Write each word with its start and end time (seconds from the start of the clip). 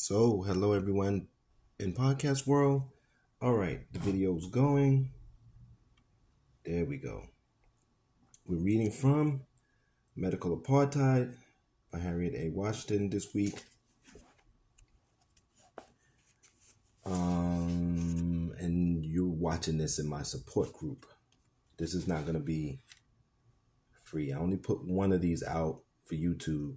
So, 0.00 0.42
hello 0.42 0.74
everyone 0.74 1.26
in 1.80 1.92
podcast 1.92 2.46
world. 2.46 2.84
All 3.42 3.54
right, 3.54 3.80
the 3.92 3.98
video's 3.98 4.46
going. 4.46 5.10
There 6.64 6.84
we 6.84 6.98
go. 6.98 7.24
We're 8.46 8.62
reading 8.62 8.92
from 8.92 9.40
Medical 10.14 10.56
Apartheid 10.56 11.34
by 11.92 11.98
Harriet 11.98 12.36
A. 12.36 12.50
Washington 12.50 13.10
this 13.10 13.34
week. 13.34 13.60
Um, 17.04 18.52
and 18.60 19.04
you're 19.04 19.26
watching 19.26 19.78
this 19.78 19.98
in 19.98 20.08
my 20.08 20.22
support 20.22 20.72
group. 20.74 21.06
This 21.76 21.92
is 21.92 22.06
not 22.06 22.22
going 22.22 22.38
to 22.38 22.44
be 22.44 22.78
free. 24.04 24.32
I 24.32 24.38
only 24.38 24.58
put 24.58 24.86
one 24.86 25.10
of 25.10 25.20
these 25.20 25.42
out 25.42 25.80
for 26.04 26.14
YouTube. 26.14 26.76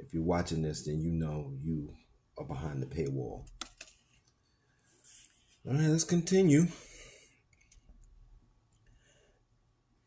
If 0.00 0.12
you're 0.12 0.24
watching 0.24 0.62
this, 0.62 0.84
then 0.84 1.00
you 1.00 1.12
know 1.12 1.52
you 1.62 1.94
behind 2.42 2.82
the 2.82 2.86
paywall. 2.86 3.44
All 5.66 5.74
right, 5.74 5.88
let's 5.88 6.04
continue. 6.04 6.66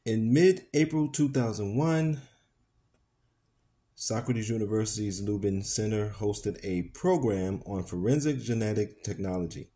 In 0.06 0.32
mid 0.32 0.66
April 0.74 1.08
2001, 1.08 2.22
Socrates 3.96 4.50
University's 4.50 5.22
Lubin 5.22 5.64
Center 5.64 6.14
hosted 6.20 6.60
a 6.64 6.84
program 6.94 7.64
on 7.66 7.84
forensic 7.84 8.40
genetic 8.40 9.04
technology, 9.04 9.72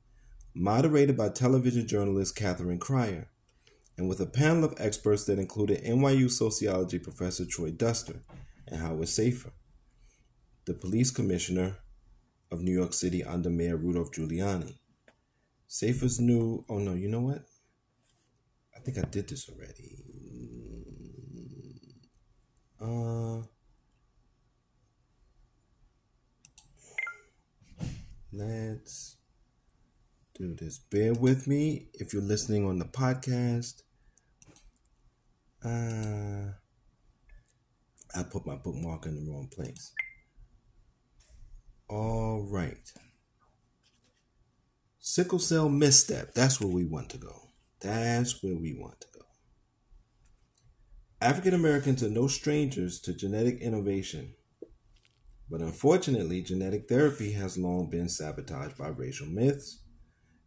moderated 0.54 1.18
by 1.18 1.29
television 1.29 1.88
journalist 1.88 2.35
Catherine 2.35 2.77
Crier, 2.77 3.29
and 3.98 4.07
with 4.07 4.20
a 4.20 4.26
panel 4.26 4.63
of 4.63 4.76
experts 4.77 5.26
that 5.26 5.40
included 5.40 5.84
NYU 5.84 6.29
sociology 6.29 6.99
professor 6.99 7.45
Troy 7.45 7.71
Duster 7.71 8.21
and 8.68 8.79
Howard 8.79 9.07
Safir, 9.07 9.52
the 10.65 10.73
police 10.73 11.09
commissioner 11.09 11.77
of 12.52 12.62
New 12.62 12.73
York 12.73 12.94
City 12.94 13.23
under 13.23 13.50
Mayor 13.50 13.78
Rudolph 13.78 14.12
Giuliani. 14.12 14.76
Safir's 15.68 16.20
new. 16.20 16.66
Oh 16.70 16.80
no, 16.80 16.93
you 16.93 17.08
know 17.08 17.21
what? 17.21 17.46
I 18.76 18.80
think 18.80 18.98
I 18.98 19.08
did 19.10 19.30
this 19.30 19.49
already. 19.49 19.98
Uh, 22.82 23.43
let's 28.34 29.18
do 30.34 30.55
this. 30.55 30.80
Bear 30.80 31.13
with 31.13 31.48
me 31.48 31.88
if 31.93 32.12
you're 32.12 32.21
listening 32.21 32.65
on 32.65 32.80
the 32.80 32.86
podcast. 32.86 33.84
Uh, 35.63 36.54
I 38.13 38.24
put 38.24 38.46
my 38.46 38.55
bookmark 38.55 39.05
in 39.05 39.24
the 39.24 39.32
wrong 39.32 39.48
place. 39.54 39.93
All 41.91 42.47
right. 42.49 42.89
Sickle 44.97 45.39
cell 45.39 45.67
misstep. 45.67 46.34
That's 46.34 46.61
where 46.61 46.73
we 46.73 46.85
want 46.85 47.09
to 47.09 47.17
go. 47.17 47.49
That's 47.81 48.41
where 48.41 48.55
we 48.55 48.73
want 48.79 49.01
to 49.01 49.07
go. 49.13 49.25
African 51.19 51.53
Americans 51.53 52.01
are 52.01 52.09
no 52.09 52.27
strangers 52.27 53.01
to 53.01 53.13
genetic 53.13 53.59
innovation, 53.59 54.35
but 55.49 55.59
unfortunately, 55.59 56.41
genetic 56.41 56.87
therapy 56.87 57.34
has 57.34 57.57
long 57.57 57.89
been 57.89 58.07
sabotaged 58.07 58.77
by 58.77 58.87
racial 58.87 59.27
myths 59.27 59.84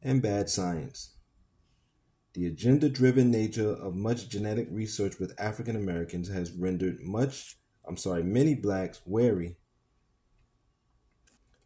and 0.00 0.22
bad 0.22 0.48
science. 0.48 1.14
The 2.32 2.46
agenda 2.46 2.88
driven 2.88 3.30
nature 3.30 3.74
of 3.74 3.94
much 3.94 4.30
genetic 4.30 4.68
research 4.70 5.18
with 5.20 5.38
African 5.38 5.76
Americans 5.76 6.30
has 6.30 6.52
rendered 6.52 7.00
much, 7.02 7.58
I'm 7.86 7.98
sorry, 7.98 8.22
many 8.22 8.54
blacks 8.54 9.02
wary 9.04 9.58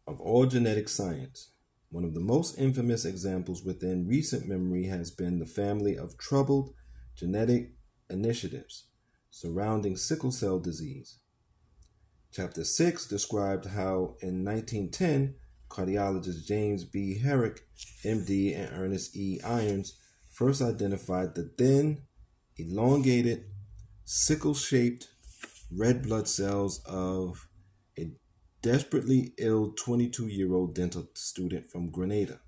of 0.09 0.19
all 0.19 0.47
genetic 0.47 0.89
science. 0.89 1.51
One 1.91 2.03
of 2.03 2.15
the 2.15 2.19
most 2.19 2.57
infamous 2.57 3.05
examples 3.05 3.63
within 3.63 4.07
recent 4.07 4.47
memory 4.47 4.85
has 4.85 5.11
been 5.11 5.37
the 5.37 5.45
family 5.45 5.95
of 5.95 6.17
troubled 6.17 6.73
genetic 7.15 7.73
initiatives 8.09 8.85
surrounding 9.29 9.95
sickle 9.95 10.31
cell 10.31 10.59
disease. 10.59 11.19
Chapter 12.31 12.63
6 12.63 13.07
described 13.07 13.67
how 13.67 14.15
in 14.21 14.43
1910, 14.43 15.35
cardiologist 15.69 16.45
James 16.45 16.83
B. 16.85 17.19
Herrick, 17.19 17.61
MD, 18.03 18.57
and 18.57 18.69
Ernest 18.73 19.15
E. 19.15 19.39
Irons 19.43 19.97
first 20.31 20.61
identified 20.61 21.35
the 21.35 21.51
thin, 21.57 22.01
elongated, 22.57 23.45
sickle 24.05 24.55
shaped 24.55 25.09
red 25.71 26.01
blood 26.01 26.27
cells 26.27 26.83
of 26.85 27.48
desperately 28.61 29.33
ill 29.37 29.73
22 29.75 30.27
year 30.27 30.53
old 30.53 30.75
dental 30.75 31.07
student 31.13 31.69
from 31.69 31.89
Grenada. 31.89 32.39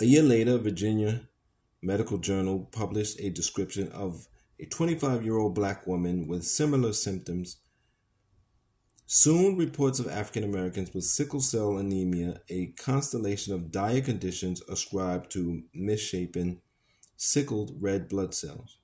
A 0.00 0.04
year 0.04 0.22
later, 0.22 0.58
Virginia 0.58 1.28
Medical 1.82 2.18
Journal 2.18 2.68
published 2.72 3.20
a 3.20 3.30
description 3.30 3.88
of 3.92 4.28
a 4.58 4.66
25 4.66 5.24
year 5.24 5.36
old 5.36 5.54
black 5.54 5.86
woman 5.86 6.26
with 6.26 6.44
similar 6.44 6.92
symptoms. 6.92 7.58
Soon, 9.06 9.56
reports 9.56 9.98
of 9.98 10.06
African 10.06 10.44
Americans 10.44 10.94
with 10.94 11.04
sickle 11.04 11.40
cell 11.40 11.76
anemia, 11.76 12.42
a 12.48 12.68
constellation 12.78 13.52
of 13.52 13.72
dire 13.72 14.00
conditions 14.00 14.62
ascribed 14.68 15.32
to 15.32 15.64
misshapen, 15.74 16.60
sickled 17.16 17.72
red 17.80 18.08
blood 18.08 18.34
cells, 18.34 18.78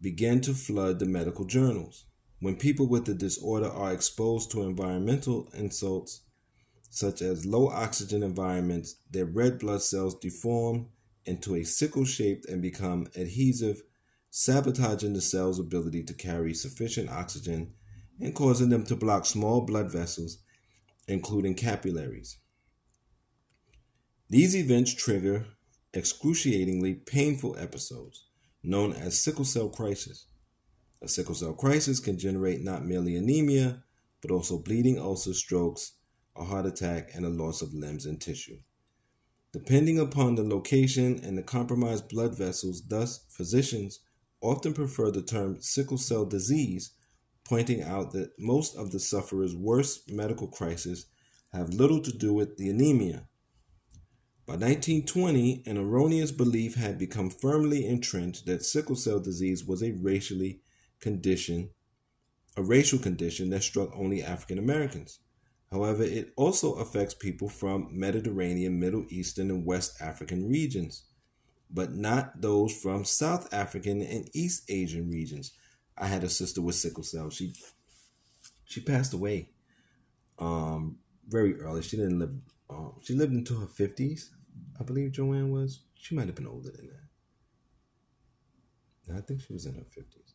began 0.00 0.40
to 0.42 0.54
flood 0.54 0.98
the 0.98 1.06
medical 1.06 1.44
journals. 1.44 2.04
When 2.40 2.56
people 2.56 2.86
with 2.86 3.06
the 3.06 3.14
disorder 3.14 3.68
are 3.68 3.92
exposed 3.92 4.50
to 4.50 4.62
environmental 4.62 5.48
insults, 5.54 6.22
such 6.90 7.22
as 7.22 7.46
low 7.46 7.68
oxygen 7.68 8.22
environments, 8.22 8.96
their 9.10 9.24
red 9.24 9.58
blood 9.58 9.82
cells 9.82 10.14
deform 10.14 10.88
into 11.24 11.54
a 11.54 11.64
sickle 11.64 12.04
shaped 12.04 12.46
and 12.46 12.62
become 12.62 13.06
adhesive, 13.16 13.82
sabotaging 14.30 15.12
the 15.12 15.20
cell's 15.20 15.58
ability 15.58 16.02
to 16.04 16.14
carry 16.14 16.54
sufficient 16.54 17.10
oxygen 17.10 17.72
and 18.20 18.34
causing 18.34 18.68
them 18.70 18.84
to 18.84 18.96
block 18.96 19.26
small 19.26 19.62
blood 19.62 19.90
vessels, 19.90 20.38
including 21.08 21.54
capillaries. 21.54 22.38
These 24.28 24.56
events 24.56 24.94
trigger 24.94 25.46
excruciatingly 25.94 26.94
painful 26.94 27.56
episodes 27.58 28.24
known 28.62 28.92
as 28.92 29.20
sickle 29.20 29.44
cell 29.44 29.68
crisis. 29.68 30.26
A 31.06 31.08
sickle 31.08 31.36
cell 31.36 31.52
crisis 31.52 32.00
can 32.00 32.18
generate 32.18 32.64
not 32.64 32.84
merely 32.84 33.14
anemia, 33.14 33.84
but 34.20 34.32
also 34.32 34.58
bleeding 34.58 34.98
ulcers, 34.98 35.38
strokes, 35.38 35.92
a 36.34 36.42
heart 36.42 36.66
attack, 36.66 37.10
and 37.14 37.24
a 37.24 37.28
loss 37.28 37.62
of 37.62 37.72
limbs 37.72 38.06
and 38.06 38.20
tissue. 38.20 38.58
Depending 39.52 40.00
upon 40.00 40.34
the 40.34 40.42
location 40.42 41.20
and 41.22 41.38
the 41.38 41.44
compromised 41.44 42.08
blood 42.08 42.36
vessels, 42.36 42.88
thus, 42.88 43.24
physicians 43.28 44.00
often 44.40 44.74
prefer 44.74 45.12
the 45.12 45.22
term 45.22 45.60
sickle 45.60 45.96
cell 45.96 46.24
disease, 46.24 46.90
pointing 47.44 47.84
out 47.84 48.10
that 48.10 48.32
most 48.36 48.74
of 48.74 48.90
the 48.90 48.98
sufferer's 48.98 49.54
worst 49.54 50.10
medical 50.10 50.48
crises 50.48 51.06
have 51.52 51.68
little 51.72 52.02
to 52.02 52.10
do 52.10 52.34
with 52.34 52.56
the 52.56 52.68
anemia. 52.68 53.28
By 54.44 54.54
1920, 54.54 55.62
an 55.66 55.78
erroneous 55.78 56.32
belief 56.32 56.74
had 56.74 56.98
become 56.98 57.30
firmly 57.30 57.86
entrenched 57.86 58.46
that 58.46 58.64
sickle 58.64 58.96
cell 58.96 59.20
disease 59.20 59.64
was 59.64 59.84
a 59.84 59.92
racially 59.92 60.62
condition, 61.00 61.70
a 62.56 62.62
racial 62.62 62.98
condition 62.98 63.50
that 63.50 63.62
struck 63.62 63.90
only 63.94 64.22
African 64.22 64.58
Americans. 64.58 65.20
However, 65.70 66.04
it 66.04 66.32
also 66.36 66.74
affects 66.74 67.14
people 67.14 67.48
from 67.48 67.88
Mediterranean, 67.90 68.78
Middle 68.78 69.04
Eastern, 69.08 69.50
and 69.50 69.66
West 69.66 70.00
African 70.00 70.48
regions, 70.48 71.04
but 71.70 71.92
not 71.92 72.40
those 72.40 72.74
from 72.76 73.04
South 73.04 73.52
African 73.52 74.00
and 74.00 74.30
East 74.32 74.70
Asian 74.70 75.10
regions. 75.10 75.52
I 75.98 76.06
had 76.06 76.24
a 76.24 76.28
sister 76.28 76.62
with 76.62 76.76
sickle 76.76 77.02
cell. 77.02 77.30
She 77.30 77.52
she 78.64 78.80
passed 78.80 79.12
away 79.12 79.50
um, 80.38 80.98
very 81.28 81.58
early. 81.60 81.82
She 81.82 81.96
didn't 81.96 82.18
live. 82.18 82.34
Um, 82.68 82.94
she 83.02 83.14
lived 83.14 83.32
into 83.32 83.58
her 83.58 83.66
fifties, 83.66 84.30
I 84.78 84.84
believe. 84.84 85.12
Joanne 85.12 85.52
was. 85.52 85.80
She 85.94 86.14
might 86.14 86.26
have 86.26 86.36
been 86.36 86.46
older 86.46 86.70
than 86.70 86.88
that. 89.06 89.16
I 89.16 89.20
think 89.20 89.40
she 89.40 89.52
was 89.52 89.66
in 89.66 89.74
her 89.74 89.84
fifties. 89.90 90.25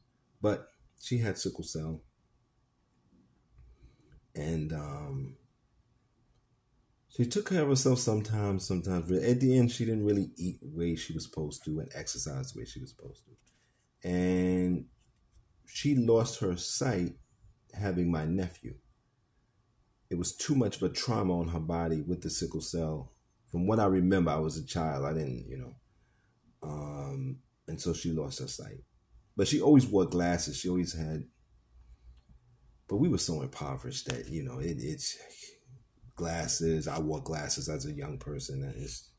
But 0.42 0.68
she 1.02 1.20
had 1.20 1.38
sickle 1.38 1.64
cell. 1.64 2.02
And 4.36 4.72
um, 4.72 5.36
she 7.10 7.26
took 7.26 7.50
care 7.50 7.64
of 7.64 7.70
herself 7.70 8.00
sometimes, 8.00 8.66
sometimes. 8.66 9.10
But 9.10 9.24
at 9.24 9.40
the 9.40 9.58
end, 9.58 9.72
she 9.72 9.86
didn't 9.86 10.06
really 10.06 10.32
eat 10.38 10.62
the 10.62 10.70
way 10.70 10.96
she 10.96 11.14
was 11.14 11.26
supposed 11.26 11.66
to 11.66 11.80
and 11.80 11.92
exercise 11.94 12.52
the 12.52 12.60
way 12.60 12.66
she 12.66 12.80
was 12.80 12.92
supposed 12.92 13.24
to. 13.26 14.10
And 14.10 14.86
she 15.68 15.96
lost 15.96 16.40
her 16.40 16.58
sight 16.58 17.16
having 17.74 18.12
my 18.12 18.26
nephew. 18.26 18.76
It 20.10 20.18
was 20.18 20.36
too 20.36 20.56
much 20.56 20.78
of 20.78 20.84
a 20.84 20.90
trauma 20.90 21.40
on 21.40 21.50
her 21.50 21.60
body 21.60 22.02
with 22.02 22.22
the 22.22 22.30
sickle 22.30 22.62
cell. 22.62 23.14
From 23.52 23.68
what 23.68 23.80
I 23.80 23.86
remember, 23.86 24.32
I 24.32 24.38
was 24.38 24.58
a 24.58 24.66
child. 24.66 25.06
I 25.06 25.14
didn't, 25.14 25.46
you 25.48 25.58
know. 25.58 25.76
Um, 26.64 27.40
and 27.68 27.80
so 27.80 27.94
she 27.94 28.12
lost 28.12 28.40
her 28.40 28.48
sight. 28.48 28.84
But 29.42 29.48
she 29.48 29.60
always 29.60 29.88
wore 29.88 30.06
glasses. 30.06 30.58
She 30.58 30.70
always 30.70 30.94
had 30.94 31.24
but 32.88 32.98
we 32.98 33.10
were 33.10 33.18
so 33.18 33.42
impoverished 33.42 34.06
that 34.06 34.30
you 34.30 34.44
know 34.44 34.60
it, 34.60 34.78
it's 34.78 35.18
glasses. 36.16 36.88
I 36.88 37.00
wore 37.00 37.24
glasses 37.24 37.68
as 37.68 37.88
a 37.88 37.92
young 37.92 38.20
person. 38.20 38.72
It's 38.78 39.10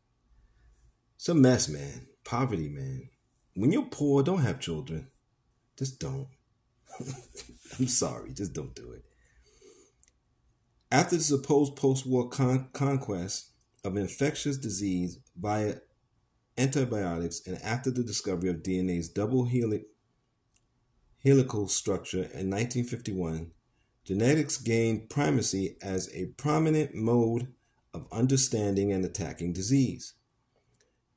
it's 1.16 1.28
a 1.28 1.34
mess, 1.34 1.68
man. 1.68 2.06
Poverty, 2.24 2.68
man. 2.68 3.08
When 3.56 3.72
you're 3.72 3.82
poor, 3.82 4.22
don't 4.22 4.42
have 4.42 4.60
children. 4.60 5.10
Just 5.76 5.98
don't. 5.98 6.28
I'm 7.80 7.88
sorry, 7.88 8.32
just 8.32 8.52
don't 8.52 8.76
do 8.76 8.92
it. 8.92 9.02
After 10.92 11.16
the 11.16 11.24
supposed 11.24 11.74
post-war 11.74 12.28
con- 12.28 12.68
conquest 12.72 13.50
of 13.82 13.96
infectious 13.96 14.56
disease 14.56 15.18
via 15.36 15.78
antibiotics, 16.56 17.44
and 17.44 17.60
after 17.64 17.90
the 17.90 18.04
discovery 18.04 18.50
of 18.50 18.62
DNA's 18.62 19.08
double 19.08 19.46
helic- 19.46 19.86
helical 21.24 21.68
structure 21.68 22.24
in 22.34 22.50
1951, 22.50 23.52
genetics 24.04 24.56
gained 24.56 25.08
primacy 25.08 25.76
as 25.80 26.12
a 26.14 26.26
prominent 26.36 26.94
mode 26.94 27.52
of 27.94 28.06
understanding 28.10 28.92
and 28.92 29.04
attacking 29.04 29.52
disease. 29.52 30.14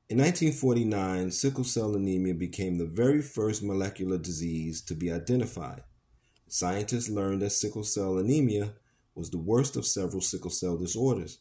In 0.08 0.18
1949, 0.18 1.32
sickle 1.32 1.64
cell 1.64 1.96
anemia 1.96 2.34
became 2.34 2.78
the 2.78 2.86
very 2.86 3.20
first 3.20 3.62
molecular 3.62 4.18
disease 4.18 4.80
to 4.82 4.94
be 4.94 5.10
identified. 5.10 5.82
Scientists 6.46 7.08
learned 7.08 7.42
that 7.42 7.50
sickle 7.50 7.82
cell 7.82 8.18
anemia 8.18 8.74
was 9.16 9.30
the 9.30 9.38
worst 9.38 9.76
of 9.76 9.84
several 9.84 10.20
sickle 10.20 10.50
cell 10.50 10.76
disorders 10.76 11.38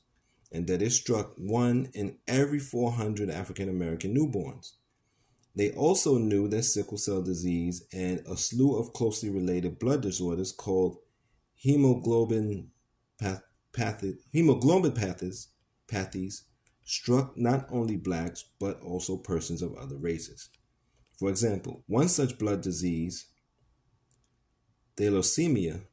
and 0.51 0.65
that 0.65 0.81
it 0.81 0.91
struck 0.91 1.33
one 1.37 1.89
in 1.93 2.17
every 2.27 2.59
400 2.59 3.29
African 3.29 3.69
American 3.69 4.15
newborns. 4.15 4.71
They 5.55 5.71
also 5.71 6.17
knew 6.17 6.47
that 6.49 6.63
sickle 6.63 6.97
cell 6.97 7.21
disease 7.21 7.85
and 7.93 8.21
a 8.27 8.35
slew 8.35 8.77
of 8.77 8.91
closely 8.91 9.29
related 9.29 9.79
blood 9.79 10.01
disorders 10.01 10.51
called 10.51 10.97
hemoglobin 11.55 12.71
path, 13.19 13.41
pathies, 15.87 16.41
struck 16.83 17.37
not 17.37 17.67
only 17.71 17.95
blacks 17.97 18.43
but 18.59 18.81
also 18.81 19.17
persons 19.17 19.61
of 19.61 19.75
other 19.75 19.95
races. 19.97 20.49
For 21.17 21.29
example, 21.29 21.83
one 21.87 22.09
such 22.09 22.37
blood 22.37 22.61
disease, 22.61 23.27
thalassemia, 24.97 25.85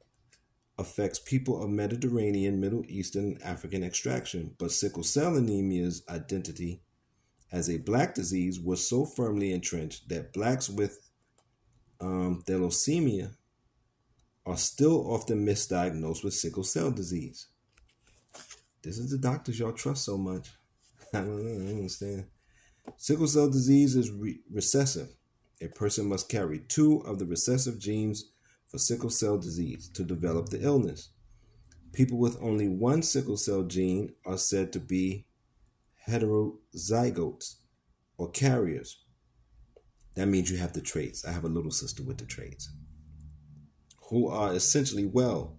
affects 0.76 1.20
people 1.20 1.62
of 1.62 1.70
Mediterranean, 1.70 2.61
Middle 2.61 2.85
Eastern, 2.88 3.38
African 3.44 3.85
extraction, 3.85 4.56
but 4.58 4.73
sickle 4.73 5.05
cell 5.05 5.35
anemia's 5.35 6.03
identity 6.08 6.82
as 7.53 7.69
a 7.69 7.77
black 7.77 8.15
disease 8.15 8.59
was 8.59 8.89
so 8.89 9.05
firmly 9.05 9.53
entrenched 9.53 10.09
that 10.09 10.33
blacks 10.33 10.71
with 10.71 11.11
um, 12.01 12.43
thalassemia 12.47 13.35
are 14.47 14.57
still 14.57 15.13
often 15.13 15.47
misdiagnosed 15.47 16.25
with 16.25 16.35
sickle 16.35 16.65
cell 16.65 16.91
disease. 16.91 17.47
This 18.83 18.99
is 18.99 19.11
the 19.11 19.19
doctors 19.19 19.61
y'all 19.61 19.73
trust 19.73 20.05
so 20.05 20.17
much. 20.17 20.51
I 21.15 21.21
don't, 21.21 21.69
understand. 21.69 22.25
Sickle 22.97 23.29
cell 23.29 23.49
disease 23.49 23.95
is 23.95 24.11
re- 24.11 24.41
recessive. 24.51 25.11
A 25.61 25.69
person 25.69 26.09
must 26.09 26.29
carry 26.29 26.59
two 26.59 27.03
of 27.07 27.19
the 27.21 27.27
recessive 27.27 27.79
genes 27.79 28.33
for 28.67 28.79
sickle 28.79 29.11
cell 29.11 29.39
disease 29.39 29.89
to 29.91 30.03
develop 30.03 30.49
the 30.49 30.61
illness. 30.61 31.11
People 31.93 32.19
with 32.19 32.43
only 32.43 32.69
one 32.69 33.03
sickle 33.03 33.37
cell 33.37 33.63
gene 33.63 34.15
are 34.25 34.39
said 34.39 34.73
to 34.73 34.81
be 34.81 35.27
heterozygotes 36.09 37.57
or 38.19 38.31
carriers. 38.31 39.05
That 40.15 40.27
means 40.27 40.51
you 40.51 40.59
have 40.59 40.73
the 40.73 40.81
traits. 40.81 41.25
I 41.25 41.33
have 41.33 41.45
a 41.45 41.49
little 41.49 41.71
sister 41.71 42.03
with 42.03 42.19
the 42.19 42.27
traits 42.27 42.71
who 44.11 44.29
are 44.29 44.53
essentially 44.53 45.07
well. 45.07 45.57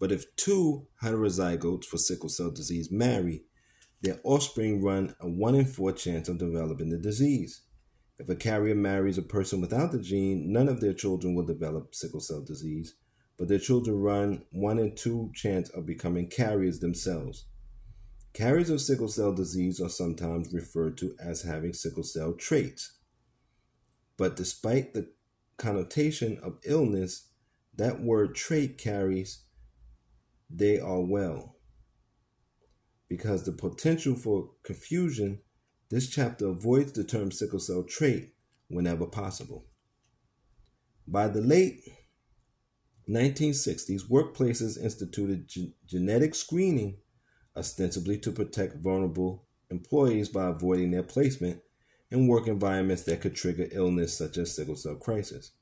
But 0.00 0.10
if 0.10 0.34
two 0.36 0.88
heterozygotes 1.02 1.84
for 1.84 1.96
sickle 1.96 2.28
cell 2.28 2.50
disease 2.50 2.90
marry, 2.90 3.44
their 4.02 4.20
offspring 4.24 4.82
run 4.82 5.14
a 5.20 5.28
1 5.28 5.54
in 5.54 5.64
4 5.64 5.92
chance 5.92 6.28
of 6.28 6.38
developing 6.38 6.90
the 6.90 6.98
disease. 6.98 7.62
If 8.18 8.28
a 8.28 8.36
carrier 8.36 8.74
marries 8.74 9.16
a 9.16 9.22
person 9.22 9.60
without 9.60 9.92
the 9.92 10.00
gene, 10.00 10.52
none 10.52 10.68
of 10.68 10.80
their 10.80 10.92
children 10.92 11.34
will 11.34 11.46
develop 11.46 11.94
sickle 11.94 12.20
cell 12.20 12.42
disease, 12.42 12.96
but 13.38 13.48
their 13.48 13.58
children 13.58 13.96
run 14.00 14.44
1 14.50 14.78
in 14.78 14.94
2 14.96 15.30
chance 15.34 15.68
of 15.70 15.86
becoming 15.86 16.28
carriers 16.28 16.80
themselves. 16.80 17.46
Carriers 18.34 18.68
of 18.68 18.80
sickle 18.80 19.08
cell 19.08 19.32
disease 19.32 19.80
are 19.80 19.88
sometimes 19.88 20.52
referred 20.52 20.98
to 20.98 21.14
as 21.20 21.42
having 21.42 21.72
sickle 21.72 22.02
cell 22.02 22.32
traits. 22.32 22.98
But 24.16 24.34
despite 24.34 24.92
the 24.92 25.12
connotation 25.56 26.38
of 26.42 26.58
illness 26.64 27.28
that 27.76 28.02
word 28.02 28.34
trait 28.34 28.76
carries, 28.76 29.44
they 30.50 30.78
are 30.80 31.00
well 31.00 31.54
because 33.08 33.44
the 33.44 33.52
potential 33.52 34.16
for 34.16 34.50
confusion, 34.64 35.40
this 35.90 36.08
chapter 36.08 36.48
avoids 36.48 36.92
the 36.92 37.04
term 37.04 37.30
sickle 37.30 37.60
cell 37.60 37.84
trait 37.84 38.34
whenever 38.68 39.06
possible. 39.06 39.66
By 41.06 41.28
the 41.28 41.40
late 41.40 41.80
1960s, 43.08 44.08
workplaces 44.10 44.82
instituted 44.82 45.46
ge- 45.46 45.74
genetic 45.86 46.34
screening 46.34 46.96
ostensibly 47.56 48.18
to 48.18 48.32
protect 48.32 48.82
vulnerable 48.82 49.44
employees 49.70 50.28
by 50.28 50.46
avoiding 50.46 50.90
their 50.90 51.02
placement 51.02 51.60
in 52.10 52.26
work 52.26 52.46
environments 52.46 53.02
that 53.04 53.20
could 53.20 53.34
trigger 53.34 53.68
illness 53.72 54.16
such 54.16 54.36
as 54.38 54.54
sickle 54.54 54.76
cell 54.76 54.96
crisis. 54.96 55.52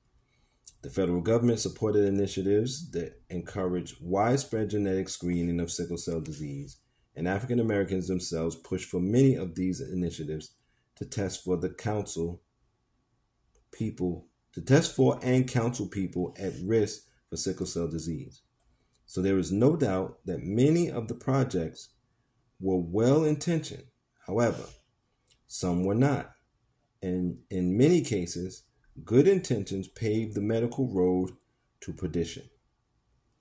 The 0.82 0.90
federal 0.90 1.20
government 1.20 1.60
supported 1.60 2.04
initiatives 2.04 2.90
that 2.90 3.20
encourage 3.30 3.96
widespread 4.00 4.70
genetic 4.70 5.08
screening 5.08 5.60
of 5.60 5.70
sickle 5.70 5.96
cell 5.96 6.20
disease 6.20 6.78
and 7.14 7.28
African 7.28 7.60
Americans 7.60 8.08
themselves 8.08 8.56
pushed 8.56 8.88
for 8.88 9.00
many 9.00 9.34
of 9.34 9.54
these 9.54 9.80
initiatives 9.80 10.52
to 10.96 11.04
test 11.04 11.44
for 11.44 11.56
the 11.56 11.70
council 11.70 12.42
people 13.70 14.26
to 14.52 14.60
test 14.60 14.94
for 14.94 15.18
and 15.22 15.48
counsel 15.48 15.86
people 15.86 16.34
at 16.38 16.52
risk 16.62 17.04
for 17.30 17.36
sickle 17.36 17.66
cell 17.66 17.88
disease. 17.88 18.42
So 19.12 19.20
there 19.20 19.36
is 19.36 19.52
no 19.52 19.76
doubt 19.76 20.20
that 20.24 20.42
many 20.42 20.90
of 20.90 21.06
the 21.06 21.14
projects 21.14 21.90
were 22.58 22.80
well 22.80 23.24
intentioned. 23.24 23.84
However, 24.26 24.64
some 25.46 25.84
were 25.84 25.94
not. 25.94 26.32
And 27.02 27.40
in 27.50 27.76
many 27.76 28.00
cases, 28.00 28.62
good 29.04 29.28
intentions 29.28 29.86
paved 29.86 30.34
the 30.34 30.40
medical 30.40 30.88
road 30.88 31.32
to 31.82 31.92
perdition. 31.92 32.44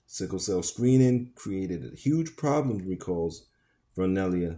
Sickle 0.05 0.39
cell 0.39 0.61
screening 0.61 1.31
created 1.35 1.85
a 1.85 1.95
huge 1.95 2.35
problem, 2.35 2.85
recalls 2.85 3.47
Vernellia 3.97 4.57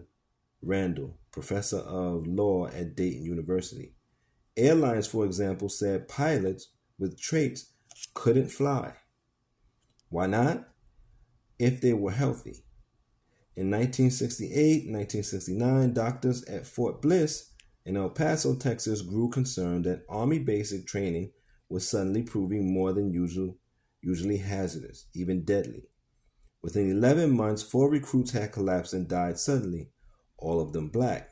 Randall, 0.64 1.20
professor 1.32 1.82
of 1.82 2.26
law 2.26 2.66
at 2.70 2.96
Dayton 2.96 3.24
University. 3.24 3.94
Airlines, 4.58 5.06
for 5.06 5.26
example, 5.26 5.70
said 5.70 6.08
pilots 6.08 6.70
with 6.98 7.22
traits 7.22 7.68
couldn't 8.16 8.50
fly. 8.50 8.96
Why 10.10 10.26
not? 10.26 10.73
If 11.64 11.80
they 11.80 11.94
were 11.94 12.12
healthy. 12.12 12.66
In 13.56 13.72
1968 13.72 14.92
1969, 14.92 15.94
doctors 15.94 16.44
at 16.44 16.68
Fort 16.68 17.02
Bliss 17.02 17.52
in 17.86 17.96
El 17.96 18.10
Paso, 18.10 18.58
Texas, 18.58 19.02
grew 19.02 19.30
concerned 19.30 19.86
that 19.86 20.04
Army 20.10 20.40
basic 20.40 20.86
training 20.86 21.32
was 21.70 21.88
suddenly 21.88 22.22
proving 22.22 22.74
more 22.74 22.92
than 22.92 23.14
usual, 23.14 23.56
usually 24.02 24.40
hazardous, 24.40 25.06
even 25.16 25.46
deadly. 25.46 25.84
Within 26.62 26.92
11 26.92 27.32
months, 27.32 27.64
four 27.64 27.90
recruits 27.90 28.32
had 28.32 28.52
collapsed 28.52 28.92
and 28.92 29.08
died 29.08 29.38
suddenly, 29.38 29.90
all 30.38 30.60
of 30.60 30.74
them 30.74 30.90
black. 30.90 31.30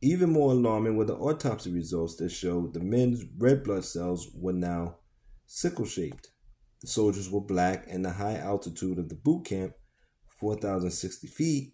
Even 0.00 0.30
more 0.30 0.52
alarming 0.52 0.96
were 0.96 1.04
the 1.04 1.16
autopsy 1.16 1.70
results 1.70 2.16
that 2.16 2.30
showed 2.30 2.72
the 2.72 2.80
men's 2.80 3.22
red 3.36 3.62
blood 3.62 3.84
cells 3.84 4.30
were 4.34 4.54
now 4.54 4.96
sickle 5.44 5.84
shaped. 5.84 6.30
The 6.84 6.90
soldiers 6.90 7.30
were 7.30 7.40
black, 7.40 7.86
and 7.88 8.04
the 8.04 8.10
high 8.10 8.36
altitude 8.36 8.98
of 8.98 9.08
the 9.08 9.14
boot 9.14 9.46
camp, 9.46 9.72
4,060 10.38 11.26
feet, 11.28 11.72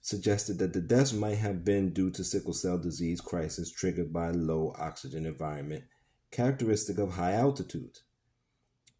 suggested 0.00 0.60
that 0.60 0.72
the 0.72 0.80
deaths 0.80 1.12
might 1.12 1.38
have 1.38 1.64
been 1.64 1.92
due 1.92 2.12
to 2.12 2.22
sickle 2.22 2.52
cell 2.52 2.78
disease 2.78 3.20
crisis 3.20 3.72
triggered 3.72 4.12
by 4.12 4.30
low 4.30 4.72
oxygen 4.78 5.26
environment, 5.26 5.82
characteristic 6.30 6.98
of 6.98 7.14
high 7.14 7.32
altitude. 7.32 7.98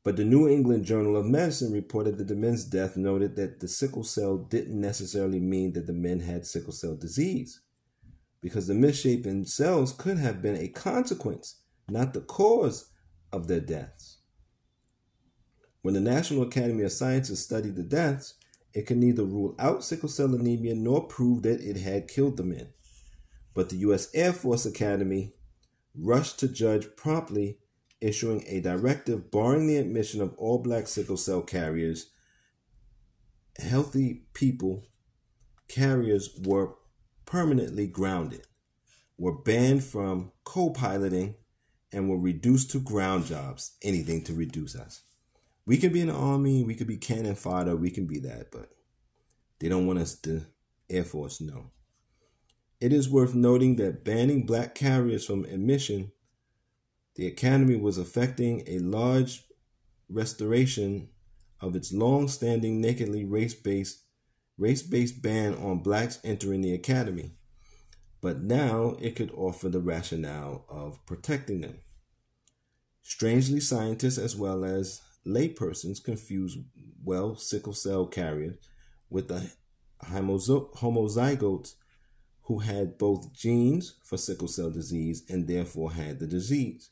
But 0.02 0.16
the 0.16 0.24
New 0.24 0.48
England 0.48 0.84
Journal 0.84 1.16
of 1.16 1.26
Medicine 1.26 1.72
reported 1.72 2.18
that 2.18 2.26
the 2.26 2.34
men's 2.34 2.64
death 2.64 2.96
noted 2.96 3.36
that 3.36 3.60
the 3.60 3.68
sickle 3.68 4.02
cell 4.02 4.38
didn't 4.38 4.80
necessarily 4.80 5.38
mean 5.38 5.74
that 5.74 5.86
the 5.86 5.92
men 5.92 6.18
had 6.18 6.44
sickle 6.44 6.72
cell 6.72 6.96
disease, 6.96 7.60
because 8.40 8.66
the 8.66 8.74
misshapen 8.74 9.44
cells 9.44 9.92
could 9.92 10.18
have 10.18 10.42
been 10.42 10.56
a 10.56 10.66
consequence, 10.66 11.60
not 11.88 12.14
the 12.14 12.20
cause 12.20 12.90
of 13.32 13.46
their 13.46 13.60
deaths. 13.60 14.18
When 15.82 15.94
the 15.94 16.00
National 16.00 16.44
Academy 16.44 16.84
of 16.84 16.92
Sciences 16.92 17.42
studied 17.44 17.74
the 17.74 17.82
deaths, 17.82 18.34
it 18.72 18.86
could 18.86 18.98
neither 18.98 19.24
rule 19.24 19.54
out 19.58 19.84
sickle 19.84 20.08
cell 20.08 20.34
anemia 20.34 20.74
nor 20.76 21.06
prove 21.06 21.42
that 21.42 21.60
it 21.60 21.76
had 21.76 22.08
killed 22.08 22.36
the 22.36 22.44
men. 22.44 22.68
But 23.52 23.68
the 23.68 23.76
U.S. 23.78 24.08
Air 24.14 24.32
Force 24.32 24.64
Academy 24.64 25.34
rushed 25.94 26.38
to 26.38 26.48
judge 26.48 26.86
promptly 26.96 27.58
issuing 28.00 28.44
a 28.46 28.60
directive 28.60 29.30
barring 29.30 29.66
the 29.66 29.76
admission 29.76 30.20
of 30.22 30.34
all 30.38 30.58
black 30.58 30.86
sickle 30.86 31.16
cell 31.16 31.42
carriers. 31.42 32.10
Healthy 33.58 34.24
people, 34.32 34.86
carriers 35.68 36.30
were 36.44 36.74
permanently 37.26 37.86
grounded, 37.86 38.46
were 39.18 39.36
banned 39.36 39.84
from 39.84 40.32
co 40.44 40.70
piloting, 40.70 41.34
and 41.92 42.08
were 42.08 42.18
reduced 42.18 42.70
to 42.70 42.80
ground 42.80 43.26
jobs, 43.26 43.76
anything 43.82 44.24
to 44.24 44.32
reduce 44.32 44.74
us. 44.74 45.02
We 45.64 45.76
could 45.76 45.92
be 45.92 46.00
in 46.00 46.08
the 46.08 46.14
army, 46.14 46.64
we 46.64 46.74
could 46.74 46.88
be 46.88 46.96
cannon 46.96 47.36
fodder, 47.36 47.76
we 47.76 47.90
can 47.90 48.06
be 48.06 48.18
that, 48.20 48.50
but 48.50 48.70
they 49.60 49.68
don't 49.68 49.86
want 49.86 50.00
us 50.00 50.14
to 50.20 50.46
Air 50.90 51.04
Force, 51.04 51.40
no. 51.40 51.70
It 52.80 52.92
is 52.92 53.08
worth 53.08 53.34
noting 53.34 53.76
that 53.76 54.04
banning 54.04 54.44
black 54.44 54.74
carriers 54.74 55.24
from 55.24 55.44
admission, 55.44 56.10
the 57.14 57.26
Academy 57.28 57.76
was 57.76 57.96
effecting 57.96 58.64
a 58.66 58.78
large 58.78 59.44
restoration 60.08 61.08
of 61.60 61.76
its 61.76 61.92
long-standing 61.92 62.80
nakedly 62.80 63.24
race-based 63.24 64.00
race-based 64.58 65.22
ban 65.22 65.54
on 65.54 65.78
blacks 65.78 66.18
entering 66.22 66.60
the 66.60 66.74
academy. 66.74 67.32
But 68.20 68.42
now 68.42 68.96
it 69.00 69.16
could 69.16 69.32
offer 69.32 69.68
the 69.68 69.80
rationale 69.80 70.64
of 70.68 71.04
protecting 71.06 71.62
them. 71.62 71.78
Strangely, 73.02 73.60
scientists 73.60 74.18
as 74.18 74.36
well 74.36 74.64
as 74.64 75.00
laypersons 75.26 76.02
confuse 76.02 76.58
well 77.04 77.36
sickle 77.36 77.72
cell 77.72 78.06
carriers 78.06 78.56
with 79.10 79.28
the 79.28 79.52
homozygotes 80.04 81.74
who 82.42 82.58
had 82.58 82.98
both 82.98 83.32
genes 83.32 83.94
for 84.02 84.16
sickle 84.16 84.48
cell 84.48 84.70
disease 84.70 85.22
and 85.28 85.46
therefore 85.46 85.92
had 85.92 86.18
the 86.18 86.26
disease. 86.26 86.90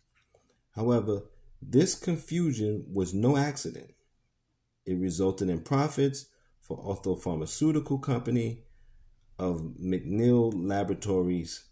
However, 0.76 1.22
this 1.60 1.94
confusion 1.94 2.87
was 2.92 3.12
no 3.12 3.37
accident. 3.37 3.94
It 4.87 4.99
resulted 4.99 5.50
in 5.50 5.60
profits 5.60 6.26
for 6.60 6.78
Ortho 6.78 7.20
Pharmaceutical 7.20 7.99
Company 7.99 8.62
of 9.38 9.75
McNeil 9.82 10.52
Laboratories, 10.54 11.64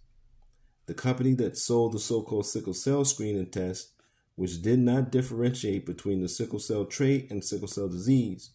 the 0.86 0.94
company 0.94 1.34
that 1.34 1.56
sold 1.56 1.92
the 1.92 1.98
so-called 1.98 2.46
sickle 2.46 2.74
cell 2.74 3.04
screening 3.04 3.50
test, 3.50 3.92
which 4.38 4.62
did 4.62 4.78
not 4.78 5.10
differentiate 5.10 5.84
between 5.84 6.22
the 6.22 6.28
sickle 6.28 6.60
cell 6.60 6.84
trait 6.84 7.28
and 7.28 7.44
sickle 7.44 7.66
cell 7.66 7.88
disease. 7.88 8.52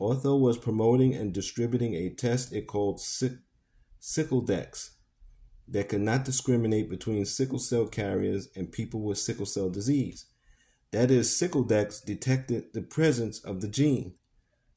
Ortho 0.00 0.40
was 0.40 0.56
promoting 0.56 1.12
and 1.12 1.32
distributing 1.32 1.92
a 1.94 2.14
test 2.14 2.52
it 2.52 2.68
called 2.68 3.00
Sick- 3.00 3.40
SickleDex 4.00 4.90
that 5.66 5.88
could 5.88 6.02
not 6.02 6.24
discriminate 6.24 6.88
between 6.88 7.24
sickle 7.24 7.58
cell 7.58 7.88
carriers 7.88 8.48
and 8.54 8.70
people 8.70 9.02
with 9.02 9.18
sickle 9.18 9.44
cell 9.44 9.68
disease. 9.68 10.26
That 10.92 11.10
is, 11.10 11.28
SickleDex 11.30 12.04
detected 12.04 12.72
the 12.72 12.82
presence 12.82 13.40
of 13.40 13.60
the 13.60 13.66
gene, 13.66 14.14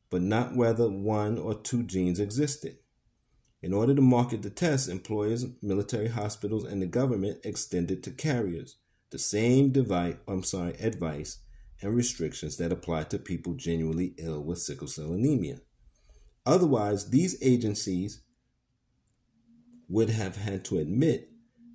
but 0.09 0.23
not 0.23 0.55
whether 0.55 0.89
one 0.89 1.37
or 1.37 1.53
two 1.53 1.83
genes 1.83 2.19
existed. 2.19 2.77
In 3.61 3.75
order 3.75 3.93
to 3.93 4.01
market 4.01 4.41
the 4.41 4.49
test, 4.49 4.89
employers, 4.89 5.45
military 5.61 6.07
hospitals, 6.07 6.63
and 6.63 6.81
the 6.81 6.87
government 6.87 7.41
extended 7.45 8.01
to 8.01 8.09
carriers 8.09 8.77
the 9.11 9.19
same 9.19 9.71
device, 9.71 10.15
I'm 10.27 10.43
sorry, 10.43 10.73
advice 10.79 11.39
and 11.81 11.95
restrictions 11.95 12.57
that 12.57 12.71
apply 12.71 13.03
to 13.03 13.19
people 13.19 13.53
genuinely 13.53 14.13
ill 14.17 14.41
with 14.41 14.59
sickle 14.59 14.87
cell 14.87 15.13
anemia. 15.13 15.59
Otherwise, 16.45 17.09
these 17.09 17.37
agencies 17.41 18.21
would 19.87 20.09
have 20.09 20.37
had 20.37 20.63
to 20.65 20.79
admit 20.79 21.29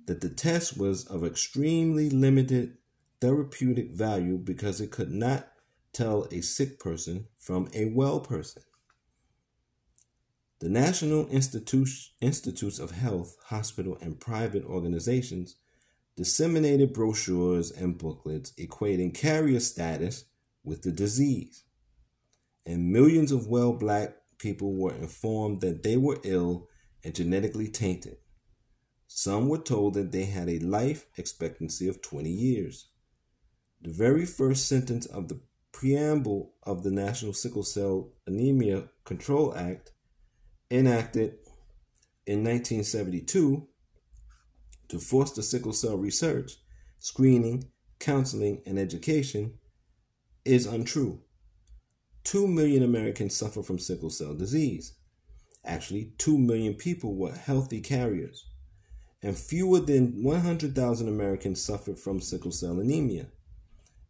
that 0.07 0.21
the 0.21 0.29
test 0.29 0.77
was 0.77 1.05
of 1.05 1.23
extremely 1.23 2.09
limited 2.09 2.77
therapeutic 3.21 3.91
value 3.91 4.37
because 4.37 4.81
it 4.81 4.91
could 4.91 5.11
not 5.11 5.47
tell 5.93 6.27
a 6.31 6.41
sick 6.41 6.79
person 6.79 7.27
from 7.37 7.69
a 7.73 7.91
well 7.93 8.19
person. 8.19 8.63
The 10.59 10.69
National 10.69 11.27
Institutes 11.29 12.79
of 12.79 12.91
Health, 12.91 13.35
hospital, 13.45 13.97
and 14.01 14.19
private 14.19 14.65
organizations 14.65 15.55
disseminated 16.17 16.91
brochures 16.91 17.71
and 17.71 17.97
booklets 17.97 18.51
equating 18.59 19.13
carrier 19.13 19.59
status 19.59 20.25
with 20.63 20.81
the 20.81 20.91
disease. 20.91 21.63
And 22.65 22.91
millions 22.91 23.31
of 23.31 23.47
well 23.47 23.71
black 23.71 24.15
people 24.37 24.75
were 24.75 24.93
informed 24.93 25.61
that 25.61 25.83
they 25.83 25.95
were 25.95 26.19
ill 26.23 26.67
and 27.03 27.15
genetically 27.15 27.69
tainted. 27.69 28.17
Some 29.07 29.47
were 29.47 29.57
told 29.57 29.93
that 29.93 30.11
they 30.11 30.25
had 30.25 30.49
a 30.49 30.59
life 30.59 31.05
expectancy 31.15 31.87
of 31.87 32.01
20 32.01 32.29
years. 32.29 32.89
The 33.81 33.93
very 33.93 34.25
first 34.25 34.67
sentence 34.67 35.05
of 35.05 35.29
the 35.29 35.39
preamble 35.71 36.53
of 36.63 36.83
the 36.83 36.91
National 36.91 37.33
Sickle 37.33 37.63
Cell 37.63 38.09
Anemia 38.25 38.89
Control 39.05 39.55
Act, 39.55 39.91
enacted 40.69 41.35
in 42.25 42.43
1972, 42.43 43.67
to 44.89 44.99
foster 44.99 45.41
sickle 45.41 45.73
cell 45.73 45.97
research, 45.97 46.57
screening, 46.99 47.69
counseling, 47.99 48.61
and 48.65 48.79
education 48.79 49.53
is 50.45 50.65
untrue. 50.65 51.21
2 52.23 52.47
million 52.47 52.83
Americans 52.83 53.35
suffer 53.35 53.63
from 53.63 53.79
sickle 53.79 54.09
cell 54.09 54.33
disease. 54.33 54.93
Actually, 55.63 56.13
2 56.17 56.37
million 56.37 56.73
people 56.73 57.15
were 57.15 57.33
healthy 57.33 57.81
carriers, 57.81 58.45
and 59.21 59.37
fewer 59.37 59.79
than 59.79 60.23
100,000 60.23 61.07
Americans 61.07 61.61
suffered 61.61 61.99
from 61.99 62.21
sickle 62.21 62.51
cell 62.51 62.79
anemia. 62.79 63.27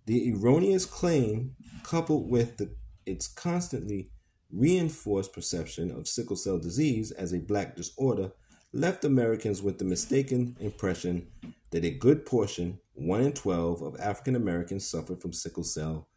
The 0.06 0.34
erroneous 0.34 0.86
claim, 0.86 1.56
coupled 1.84 2.30
with 2.30 2.58
the, 2.58 2.76
its 3.06 3.28
constantly 3.28 4.12
reinforced 4.52 5.34
perception 5.34 5.92
of 5.92 6.08
sickle 6.08 6.36
cell 6.36 6.58
disease 6.58 7.12
as 7.12 7.34
a 7.34 7.40
black 7.40 7.76
disorder, 7.76 8.32
left 8.78 9.04
Americans 9.04 9.62
with 9.62 9.80
the 9.80 9.86
mistaken 9.86 10.56
impression 10.60 11.28
that 11.72 11.84
a 11.84 11.90
good 11.90 12.28
portion, 12.28 12.80
1 12.94 13.22
in 13.22 13.34
12, 13.34 13.82
of 13.82 14.00
African 14.00 14.36
Americans 14.36 14.88
suffered 14.88 15.20
from 15.20 15.34
sickle 15.34 15.64
cell 15.64 16.08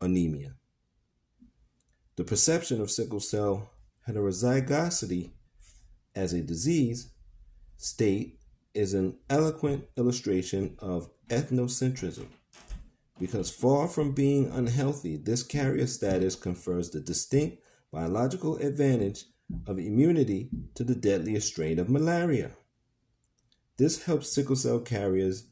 anemia. 0.00 0.54
The 2.16 2.24
perception 2.24 2.80
of 2.80 2.90
sickle 2.90 3.20
cell 3.20 3.70
heterozygosity 4.08 5.30
as 6.16 6.32
a 6.32 6.40
disease 6.40 7.10
state 7.76 8.40
is 8.72 8.94
an 8.94 9.18
eloquent 9.28 9.84
illustration 9.96 10.76
of 10.78 11.10
ethnocentrism. 11.28 12.26
Because 13.20 13.50
far 13.50 13.86
from 13.86 14.12
being 14.12 14.50
unhealthy, 14.50 15.16
this 15.16 15.42
carrier 15.42 15.86
status 15.86 16.36
confers 16.36 16.88
the 16.90 17.00
distinct 17.00 17.58
biological 17.92 18.56
advantage 18.56 19.24
of 19.66 19.78
immunity 19.78 20.50
to 20.74 20.84
the 20.84 20.94
deadliest 20.94 21.48
strain 21.48 21.78
of 21.78 21.88
malaria. 21.88 22.52
This 23.76 24.04
helps 24.04 24.32
sickle 24.32 24.56
cell 24.56 24.80
carriers 24.80 25.44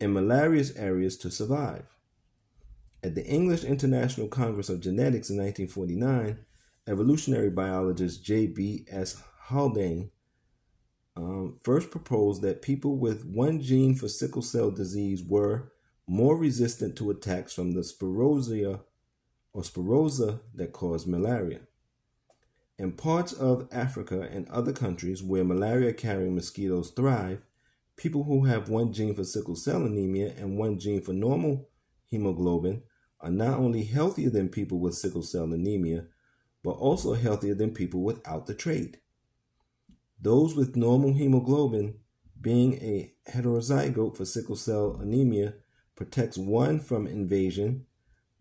in 0.00 0.12
malarious 0.12 0.74
areas 0.76 1.16
to 1.18 1.30
survive. 1.30 1.84
At 3.02 3.14
the 3.14 3.26
English 3.26 3.64
International 3.64 4.28
Congress 4.28 4.68
of 4.68 4.80
Genetics 4.80 5.30
in 5.30 5.36
1949, 5.36 6.38
evolutionary 6.86 7.50
biologist 7.50 8.24
J.B.S. 8.24 9.22
Haldane 9.44 10.10
um, 11.16 11.58
first 11.62 11.90
proposed 11.90 12.42
that 12.42 12.62
people 12.62 12.96
with 12.96 13.24
one 13.24 13.60
gene 13.60 13.94
for 13.94 14.08
sickle 14.08 14.42
cell 14.42 14.70
disease 14.70 15.22
were 15.22 15.72
more 16.06 16.36
resistant 16.36 16.96
to 16.96 17.10
attacks 17.10 17.52
from 17.52 17.72
the 17.72 17.80
spirosia 17.80 18.80
or 19.52 19.62
spirosa 19.62 20.40
that 20.54 20.72
cause 20.72 21.06
malaria. 21.06 21.60
In 22.80 22.92
parts 22.92 23.34
of 23.34 23.68
Africa 23.70 24.22
and 24.32 24.48
other 24.48 24.72
countries 24.72 25.22
where 25.22 25.44
malaria 25.44 25.92
carrying 25.92 26.34
mosquitoes 26.34 26.92
thrive, 26.92 27.44
people 27.94 28.24
who 28.24 28.46
have 28.46 28.70
one 28.70 28.94
gene 28.94 29.14
for 29.14 29.22
sickle 29.22 29.54
cell 29.54 29.84
anemia 29.84 30.32
and 30.38 30.56
one 30.56 30.78
gene 30.78 31.02
for 31.02 31.12
normal 31.12 31.68
hemoglobin 32.06 32.82
are 33.20 33.30
not 33.30 33.58
only 33.58 33.84
healthier 33.84 34.30
than 34.30 34.48
people 34.48 34.78
with 34.78 34.94
sickle 34.94 35.22
cell 35.22 35.52
anemia, 35.52 36.06
but 36.64 36.70
also 36.70 37.12
healthier 37.12 37.54
than 37.54 37.74
people 37.74 38.00
without 38.00 38.46
the 38.46 38.54
trait. 38.54 38.96
Those 40.18 40.56
with 40.56 40.74
normal 40.74 41.12
hemoglobin, 41.12 41.98
being 42.40 42.76
a 42.76 43.12
heterozygote 43.28 44.16
for 44.16 44.24
sickle 44.24 44.56
cell 44.56 44.96
anemia, 45.02 45.52
protects 45.96 46.38
one 46.38 46.80
from 46.80 47.06
invasion 47.06 47.84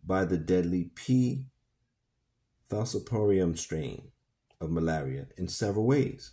by 0.02 0.24
the 0.24 0.38
deadly 0.38 0.92
P. 0.96 1.48
falciparum 2.72 3.58
strain 3.58 4.14
of 4.62 4.70
malaria 4.72 5.28
in 5.38 5.48
several 5.48 5.86
ways. 5.86 6.32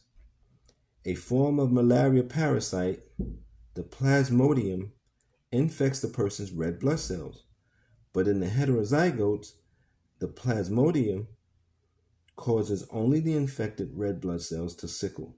A 1.05 1.15
form 1.15 1.61
of 1.61 1.71
malaria 1.71 2.25
parasite, 2.25 3.01
the 3.75 3.83
plasmodium, 3.83 4.91
infects 5.53 6.01
the 6.01 6.09
person's 6.09 6.51
red 6.51 6.81
blood 6.81 6.99
cells, 6.99 7.45
but 8.13 8.27
in 8.27 8.41
the 8.41 8.47
heterozygotes, 8.47 9.53
the 10.19 10.27
plasmodium 10.27 11.27
causes 12.35 12.87
only 12.91 13.21
the 13.21 13.37
infected 13.37 13.91
red 13.95 14.21
blood 14.21 14.43
cells 14.43 14.75
to 14.77 14.89
sickle 14.89 15.37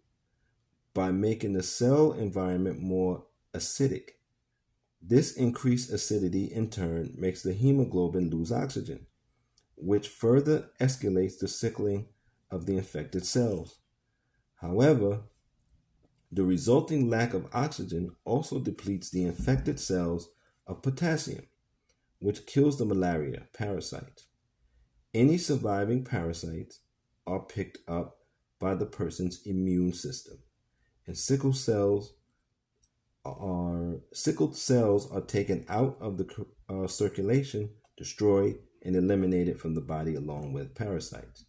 by 0.95 1.11
making 1.13 1.53
the 1.53 1.63
cell 1.63 2.13
environment 2.13 2.81
more 2.81 3.25
acidic. 3.55 4.11
This 5.01 5.37
increased 5.37 5.93
acidity 5.93 6.45
in 6.45 6.71
turn 6.71 7.15
makes 7.17 7.43
the 7.43 7.53
hemoglobin 7.53 8.31
lose 8.31 8.51
oxygen, 8.51 9.07
which 9.77 10.09
further 10.09 10.71
escalates 10.81 11.39
the 11.39 11.47
sickling 11.47 12.07
of 12.51 12.67
the 12.67 12.77
infected 12.77 13.27
cells. 13.27 13.79
However, 14.57 15.21
the 16.31 16.45
resulting 16.45 17.09
lack 17.09 17.33
of 17.33 17.49
oxygen 17.53 18.11
also 18.25 18.61
depletes 18.61 19.11
the 19.11 19.25
infected 19.25 19.81
cells 19.81 20.31
of 20.67 20.83
potassium, 20.83 21.47
which 22.19 22.47
kills 22.47 22.79
the 22.79 22.85
malaria 22.85 23.47
parasite. 23.55 24.23
Any 25.15 25.39
surviving 25.39 26.05
parasites 26.05 26.81
are 27.27 27.41
picked 27.41 27.79
up 27.89 28.19
by 28.59 28.75
the 28.75 28.87
person's 28.87 29.41
immune 29.47 29.93
system, 29.93 30.39
and 31.07 31.17
sickle 31.17 31.55
cells 31.55 32.15
are 33.25 34.01
sickled 34.13 34.57
cells 34.57 35.11
are 35.11 35.21
taken 35.21 35.65
out 35.69 35.97
of 36.01 36.19
the 36.19 36.47
uh, 36.69 36.87
circulation, 36.87 37.71
destroyed, 37.97 38.59
and 38.83 38.97
eliminated 38.97 39.59
from 39.59 39.75
the 39.75 39.81
body 39.81 40.15
along 40.15 40.53
with 40.53 40.75
parasites. 40.75 41.45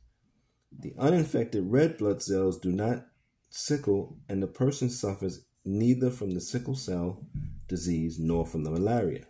The 0.78 0.94
uninfected 0.98 1.66
red 1.66 1.98
blood 1.98 2.22
cells 2.22 2.60
do 2.60 2.72
not 2.72 3.06
sickle, 3.50 4.18
and 4.28 4.42
the 4.42 4.48
person 4.48 4.90
suffers 4.90 5.46
neither 5.66 6.10
from 6.10 6.32
the 6.32 6.42
sickle 6.42 6.76
cell 6.76 7.26
disease 7.68 8.18
nor 8.20 8.46
from 8.46 8.64
the 8.64 8.72
malaria. 8.72 9.26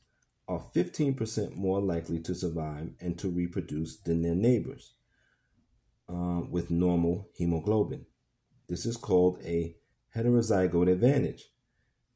are 0.49 0.67
15% 0.75 1.57
more 1.57 1.81
likely 1.81 2.19
to 2.21 2.35
survive 2.35 2.91
and 3.01 3.19
to 3.19 3.31
reproduce 3.31 3.99
than 3.99 4.23
their 4.23 4.35
neighbors 4.35 4.95
uh, 6.09 6.43
with 6.49 6.71
normal 6.71 7.29
hemoglobin. 7.35 8.07
This 8.69 8.85
is 8.85 8.97
called 8.97 9.39
a 9.45 9.77
heterozygote 10.17 10.91
advantage, 10.91 11.51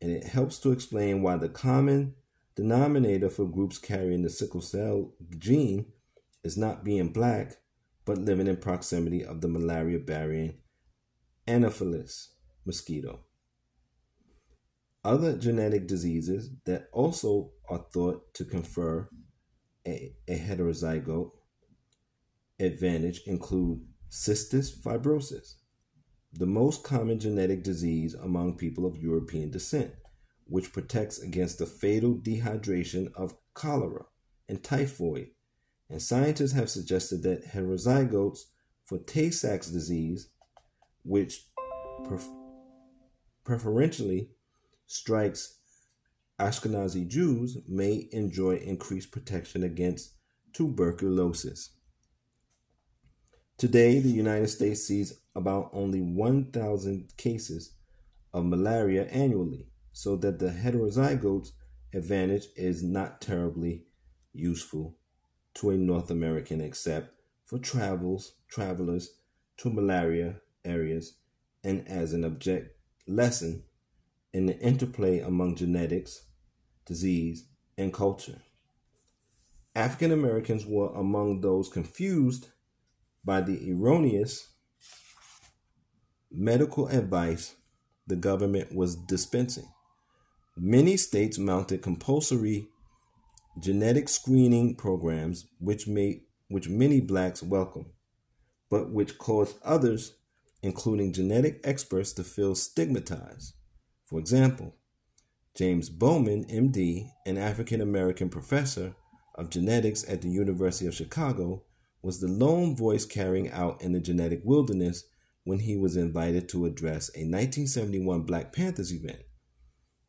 and 0.00 0.10
it 0.10 0.24
helps 0.24 0.58
to 0.60 0.72
explain 0.72 1.22
why 1.22 1.36
the 1.36 1.48
common 1.48 2.14
denominator 2.56 3.30
for 3.30 3.44
groups 3.44 3.78
carrying 3.78 4.22
the 4.22 4.30
sickle 4.30 4.62
cell 4.62 5.12
gene 5.38 5.86
is 6.42 6.56
not 6.56 6.82
being 6.82 7.12
black, 7.12 7.58
but 8.04 8.18
living 8.18 8.46
in 8.46 8.56
proximity 8.56 9.25
of 9.25 9.40
the 9.40 9.48
malaria 9.48 9.98
bearing 9.98 10.54
Anopheles 11.46 12.30
mosquito. 12.64 13.20
Other 15.04 15.36
genetic 15.36 15.86
diseases 15.86 16.50
that 16.64 16.88
also 16.92 17.52
are 17.68 17.84
thought 17.92 18.34
to 18.34 18.44
confer 18.44 19.08
a, 19.86 20.14
a 20.26 20.36
heterozygote 20.36 21.30
advantage 22.58 23.20
include 23.26 23.86
cystic 24.10 24.82
fibrosis, 24.82 25.54
the 26.32 26.46
most 26.46 26.82
common 26.82 27.20
genetic 27.20 27.62
disease 27.62 28.14
among 28.14 28.56
people 28.56 28.84
of 28.86 28.96
European 28.96 29.50
descent, 29.50 29.92
which 30.46 30.72
protects 30.72 31.18
against 31.18 31.58
the 31.58 31.66
fatal 31.66 32.14
dehydration 32.14 33.12
of 33.14 33.36
cholera 33.54 34.06
and 34.48 34.62
typhoid. 34.62 35.28
And 35.88 36.00
scientists 36.00 36.52
have 36.52 36.70
suggested 36.70 37.22
that 37.22 37.48
heterozygotes 37.48 38.40
for 38.84 38.98
Tay 38.98 39.30
Sachs 39.30 39.68
disease, 39.68 40.28
which 41.02 41.46
preferentially 43.44 44.30
strikes 44.86 45.58
Ashkenazi 46.38 47.08
Jews, 47.08 47.58
may 47.66 48.08
enjoy 48.12 48.56
increased 48.56 49.10
protection 49.10 49.62
against 49.62 50.14
tuberculosis. 50.52 51.70
Today, 53.58 54.00
the 54.00 54.10
United 54.10 54.48
States 54.48 54.86
sees 54.86 55.18
about 55.34 55.70
only 55.72 56.00
1,000 56.00 57.16
cases 57.16 57.72
of 58.34 58.44
malaria 58.44 59.06
annually, 59.06 59.68
so 59.96 60.14
that 60.14 60.38
the 60.38 60.50
heterozygotes 60.50 61.52
advantage 61.94 62.48
is 62.54 62.82
not 62.82 63.18
terribly 63.18 63.86
useful 64.34 64.94
to 65.54 65.70
a 65.70 65.74
North 65.74 66.10
American 66.10 66.60
except 66.60 67.14
for 67.46 67.58
travels 67.58 68.34
travelers 68.47 69.14
to 69.56 69.71
malaria 69.71 70.36
areas 70.66 71.16
and 71.64 71.88
as 71.88 72.12
an 72.12 72.26
object 72.26 72.76
lesson 73.08 73.62
in 74.34 74.44
the 74.44 74.58
interplay 74.60 75.21
among 75.21 75.56
genetics, 75.56 76.26
disease, 76.84 77.47
and 77.78 77.90
culture. 77.90 78.42
African 79.75 80.12
Americans 80.12 80.66
were 80.66 80.92
among 80.92 81.40
those 81.40 81.71
confused 81.71 82.49
by 83.25 83.40
the 83.40 83.73
erroneous 83.73 84.47
medical 86.30 86.86
advice 86.88 87.54
the 88.06 88.16
government 88.16 88.75
was 88.75 88.94
dispensing. 88.94 89.68
Many 90.58 90.97
states 90.97 91.36
mounted 91.36 91.82
compulsory 91.82 92.69
genetic 93.58 94.08
screening 94.08 94.75
programs 94.75 95.49
which 95.58 95.86
made 95.86 96.23
which 96.49 96.66
many 96.66 96.99
blacks 96.99 97.42
welcome, 97.42 97.92
but 98.71 98.90
which 98.90 99.19
caused 99.19 99.58
others, 99.62 100.14
including 100.62 101.12
genetic 101.12 101.60
experts, 101.62 102.14
to 102.14 102.25
feel 102.25 102.54
stigmatized. 102.54 103.52
For 104.06 104.19
example, 104.19 104.76
James 105.54 105.90
Bowman, 105.90 106.47
MD, 106.47 107.10
an 107.26 107.36
African 107.36 107.82
American 107.82 108.30
professor 108.30 108.95
of 109.34 109.50
genetics 109.50 110.08
at 110.08 110.23
the 110.23 110.30
University 110.30 110.86
of 110.86 110.95
Chicago, 110.95 111.64
was 112.00 112.21
the 112.21 112.28
lone 112.28 112.75
voice 112.75 113.04
carrying 113.04 113.50
out 113.50 113.82
in 113.82 113.92
the 113.92 114.00
genetic 114.00 114.40
wilderness 114.42 115.04
when 115.45 115.58
he 115.58 115.76
was 115.76 115.99
invited 115.99 116.49
to 116.49 116.64
address 116.64 117.10
a 117.10 117.28
1971 117.28 118.23
Black 118.23 118.54
Panthers 118.54 118.90
event. 118.90 119.25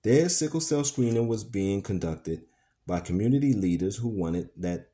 There, 0.04 0.30
sickle 0.30 0.62
cell 0.62 0.84
screening 0.84 1.28
was 1.28 1.44
being 1.44 1.82
conducted 1.82 2.44
by 2.86 3.00
community 3.00 3.54
leaders 3.54 3.98
who 3.98 4.08
wanted 4.08 4.50
that 4.58 4.92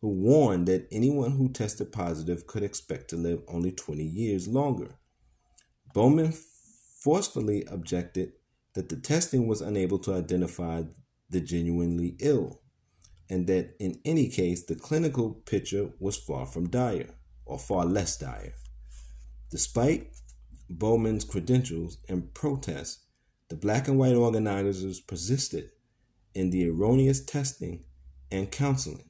who 0.00 0.10
warned 0.10 0.68
that 0.68 0.86
anyone 0.92 1.32
who 1.32 1.48
tested 1.48 1.90
positive 1.90 2.46
could 2.46 2.62
expect 2.62 3.10
to 3.10 3.16
live 3.16 3.42
only 3.48 3.72
20 3.72 4.04
years 4.04 4.46
longer. 4.46 4.94
Bowman 5.92 6.32
forcefully 7.02 7.64
objected 7.68 8.34
that 8.74 8.88
the 8.88 8.96
testing 8.96 9.48
was 9.48 9.60
unable 9.60 9.98
to 9.98 10.14
identify 10.14 10.84
the 11.28 11.40
genuinely 11.40 12.16
ill 12.20 12.60
and 13.28 13.46
that 13.46 13.74
in 13.78 14.00
any 14.04 14.28
case, 14.28 14.64
the 14.64 14.74
clinical 14.74 15.30
picture 15.30 15.90
was 15.98 16.16
far 16.16 16.46
from 16.46 16.68
dire, 16.68 17.10
or 17.44 17.58
far 17.58 17.84
less 17.84 18.16
dire. 18.16 18.54
Despite 19.50 20.08
Bowman's 20.70 21.24
credentials 21.24 21.98
and 22.08 22.32
protests, 22.32 23.04
the 23.48 23.56
black 23.56 23.88
and 23.88 23.98
white 23.98 24.14
organizers 24.14 25.00
persisted 25.00 25.70
in 26.34 26.50
the 26.50 26.68
erroneous 26.68 27.24
testing 27.24 27.84
and 28.30 28.50
counseling. 28.50 29.08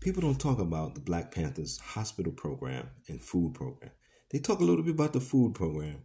People 0.00 0.22
don't 0.22 0.40
talk 0.40 0.58
about 0.58 0.94
the 0.94 1.00
Black 1.00 1.30
Panthers 1.30 1.78
hospital 1.78 2.32
program 2.32 2.88
and 3.06 3.20
food 3.20 3.52
program. 3.52 3.90
They 4.30 4.38
talk 4.38 4.60
a 4.60 4.64
little 4.64 4.82
bit 4.82 4.94
about 4.94 5.12
the 5.12 5.20
food 5.20 5.54
program, 5.54 6.04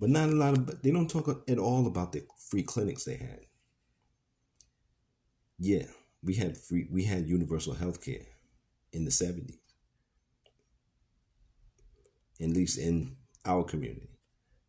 but 0.00 0.10
not 0.10 0.30
a 0.30 0.32
lot 0.32 0.58
of, 0.58 0.82
they 0.82 0.90
don't 0.90 1.08
talk 1.08 1.44
at 1.48 1.58
all 1.58 1.86
about 1.86 2.10
the 2.12 2.26
free 2.50 2.64
clinics 2.64 3.04
they 3.04 3.16
had 3.16 3.40
yeah, 5.58 5.86
we 6.22 6.34
had 6.34 6.56
free, 6.56 6.86
we 6.90 7.04
had 7.04 7.26
universal 7.26 7.74
health 7.74 8.04
care 8.04 8.26
in 8.92 9.04
the 9.04 9.10
70s, 9.10 9.58
at 12.40 12.48
least 12.48 12.78
in 12.78 13.16
our 13.44 13.64
community. 13.64 14.13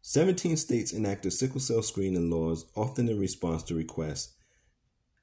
17 0.07 0.55
states 0.55 0.93
enacted 0.93 1.33
sickle 1.33 1.59
cell 1.59 1.81
screening 1.81 2.29
laws, 2.29 2.67
often 2.75 3.09
in 3.09 3.17
response 3.17 3.63
to 3.63 3.73
requests 3.73 4.35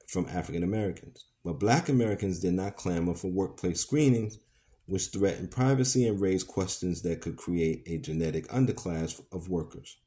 from 0.07 0.27
African 0.27 0.61
Americans. 0.61 1.23
But 1.41 1.57
black 1.57 1.87
Americans 1.87 2.41
did 2.41 2.55
not 2.55 2.75
clamor 2.75 3.13
for 3.13 3.31
workplace 3.31 3.79
screenings, 3.79 4.39
which 4.85 5.07
threatened 5.07 5.51
privacy 5.51 6.05
and 6.05 6.19
raised 6.19 6.47
questions 6.49 7.01
that 7.03 7.21
could 7.21 7.37
create 7.37 7.83
a 7.87 7.97
genetic 7.97 8.45
underclass 8.49 9.21
of 9.31 9.47
workers. 9.47 9.99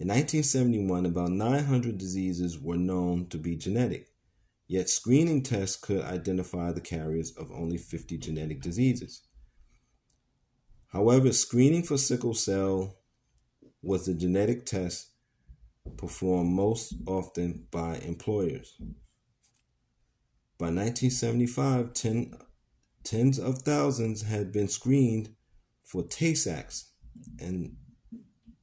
In 0.00 0.08
1971, 0.08 1.06
about 1.06 1.30
900 1.30 1.96
diseases 1.96 2.58
were 2.58 2.76
known 2.76 3.28
to 3.28 3.38
be 3.38 3.54
genetic. 3.54 4.08
Yet 4.66 4.88
screening 4.88 5.44
tests 5.44 5.76
could 5.76 6.02
identify 6.02 6.72
the 6.72 6.80
carriers 6.80 7.30
of 7.36 7.52
only 7.52 7.78
50 7.78 8.18
genetic 8.18 8.60
diseases. 8.60 9.22
However, 10.88 11.30
screening 11.30 11.84
for 11.84 11.96
sickle 11.96 12.34
cell 12.34 12.96
was 13.86 14.06
the 14.06 14.14
genetic 14.14 14.66
test 14.66 15.10
performed 15.96 16.50
most 16.50 16.94
often 17.06 17.66
by 17.70 17.96
employers. 17.98 18.76
By 20.58 20.66
1975, 20.66 21.92
ten, 21.92 22.34
tens 23.04 23.38
of 23.38 23.58
thousands 23.58 24.22
had 24.22 24.50
been 24.50 24.68
screened 24.68 25.36
for 25.84 26.02
Tay 26.02 26.34
Sachs 26.34 26.90
and 27.38 27.76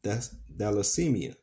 thalassemia, 0.03 1.35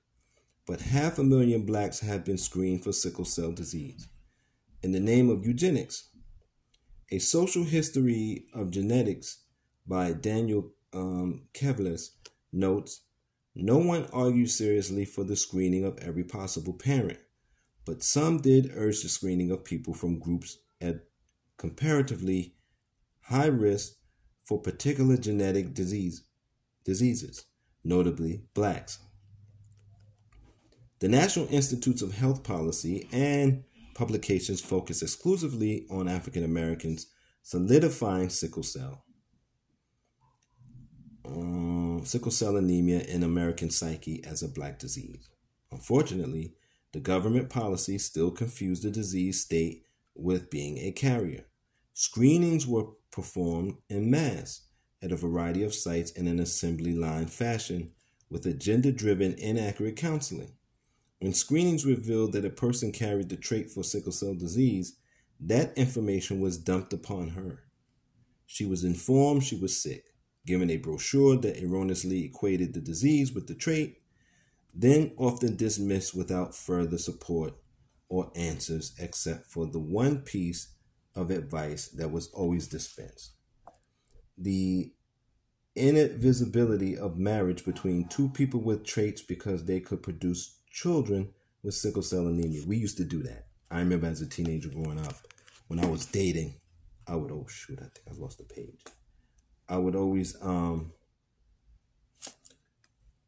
but 0.66 0.83
half 0.83 1.19
a 1.19 1.25
million 1.25 1.64
blacks 1.64 2.01
had 2.01 2.23
been 2.25 2.38
screened 2.38 2.85
for 2.85 2.93
sickle 2.93 3.25
cell 3.25 3.53
disease 3.53 4.09
in 4.83 4.93
the 4.93 5.01
name 5.01 5.31
of 5.31 5.47
eugenics. 5.47 6.11
A 7.11 7.19
social 7.19 7.64
history 7.64 8.45
of 8.55 8.71
genetics 8.71 9.43
by 9.87 10.12
Daniel 10.12 10.73
um, 10.93 11.47
Kevles 11.55 12.11
notes 12.53 13.01
No 13.62 13.77
one 13.77 14.07
argued 14.11 14.51
seriously 14.51 15.05
for 15.05 15.23
the 15.23 15.37
screening 15.37 15.85
of 15.85 15.99
every 15.99 16.25
possible 16.25 16.73
parent, 16.73 17.18
but 17.85 18.03
some 18.03 18.38
did 18.38 18.73
urge 18.75 19.03
the 19.03 19.09
screening 19.11 19.51
of 19.51 19.64
people 19.66 19.92
from 19.92 20.18
groups 20.18 20.57
at 20.81 21.05
comparatively 21.59 22.55
high 23.25 23.49
risk 23.49 23.92
for 24.42 24.62
particular 24.62 25.18
genetic 25.18 25.75
disease, 25.75 26.23
diseases, 26.87 27.44
notably 27.85 28.44
blacks. 28.55 28.99
The 31.01 31.09
National 31.09 31.46
Institutes 31.51 32.01
of 32.01 32.14
Health 32.14 32.42
Policy 32.42 33.09
and 33.12 33.64
publications 33.94 34.62
focus 34.62 35.03
exclusively 35.03 35.87
on 35.90 36.09
African 36.09 36.44
Americans 36.44 37.09
solidifying 37.42 38.31
sickle 38.31 38.62
cell. 38.62 39.05
Um, 41.27 41.69
sickle 42.05 42.31
cell 42.31 42.57
anemia 42.57 43.01
in 43.01 43.23
American 43.23 43.71
psyche 43.71 44.23
as 44.25 44.43
a 44.43 44.49
black 44.49 44.79
disease. 44.79 45.29
Unfortunately, 45.71 46.55
the 46.93 47.01
government 47.01 47.51
policy 47.51 47.99
still 47.99 48.31
confused 48.31 48.83
the 48.83 48.91
disease 48.91 49.41
state 49.41 49.85
with 50.15 50.51
being 50.51 50.79
a 50.79 50.93
carrier. 50.93 51.47
Screenings 51.95 52.67
were 52.67 52.87
performed 53.11 53.77
en 53.89 54.11
masse 54.11 54.63
at 55.03 55.13
a 55.13 55.17
variety 55.17 55.63
of 55.63 55.75
sites 55.75 56.11
in 56.13 56.27
an 56.27 56.39
assembly 56.39 56.95
line 56.95 57.27
fashion 57.27 57.93
with 58.29 58.47
agenda 58.47 58.93
driven, 58.93 59.35
inaccurate 59.35 59.97
counseling. 59.97 60.53
When 61.19 61.33
screenings 61.35 61.85
revealed 61.85 62.33
that 62.33 62.45
a 62.45 62.51
person 62.51 62.93
carried 62.93 63.29
the 63.29 63.37
trait 63.37 63.71
for 63.71 63.83
sickle 63.83 64.13
cell 64.13 64.35
disease, 64.35 64.97
that 65.39 65.77
information 65.77 66.41
was 66.41 66.59
dumped 66.59 66.93
upon 66.93 67.31
her. 67.31 67.65
She 68.47 68.65
was 68.65 68.85
informed 68.85 69.45
she 69.45 69.57
was 69.57 69.81
sick, 69.81 70.15
given 70.51 70.69
a 70.69 70.79
brochure 70.79 71.37
that 71.37 71.63
erroneously 71.63 72.25
equated 72.25 72.75
the 72.75 72.81
disease 72.81 73.33
with 73.33 73.47
the 73.47 73.55
trait, 73.55 74.03
then 74.75 75.13
often 75.17 75.55
dismissed 75.55 76.13
without 76.13 76.57
further 76.57 76.99
support 76.99 77.55
or 78.09 78.33
answers 78.35 78.93
except 78.99 79.47
for 79.47 79.65
the 79.67 79.79
one 79.79 80.19
piece 80.19 80.75
of 81.15 81.31
advice 81.31 81.87
that 81.87 82.11
was 82.11 82.27
always 82.33 82.67
dispensed. 82.67 83.31
The 84.37 84.93
inadvisability 85.77 86.97
of 86.99 87.17
marriage 87.17 87.65
between 87.65 88.09
two 88.09 88.29
people 88.31 88.61
with 88.61 88.85
traits 88.85 89.23
because 89.23 89.65
they 89.65 89.79
could 89.79 90.03
produce 90.03 90.57
children 90.73 91.29
with 91.63 91.75
sickle 91.75 92.03
cell 92.03 92.27
anemia. 92.27 92.63
We 92.67 92.77
used 92.77 92.97
to 92.97 93.05
do 93.05 93.23
that. 93.23 93.47
I 93.71 93.79
remember 93.79 94.09
as 94.09 94.21
a 94.21 94.29
teenager 94.29 94.69
growing 94.69 94.99
up, 94.99 95.15
when 95.69 95.79
I 95.79 95.87
was 95.87 96.07
dating, 96.07 96.55
I 97.07 97.15
would 97.15 97.31
oh 97.31 97.47
shoot, 97.49 97.79
I 97.79 97.83
think 97.83 98.03
I 98.11 98.21
lost 98.21 98.39
the 98.39 98.53
page. 98.53 98.81
I 99.70 99.78
would 99.78 99.94
always 99.94 100.37
um 100.42 100.92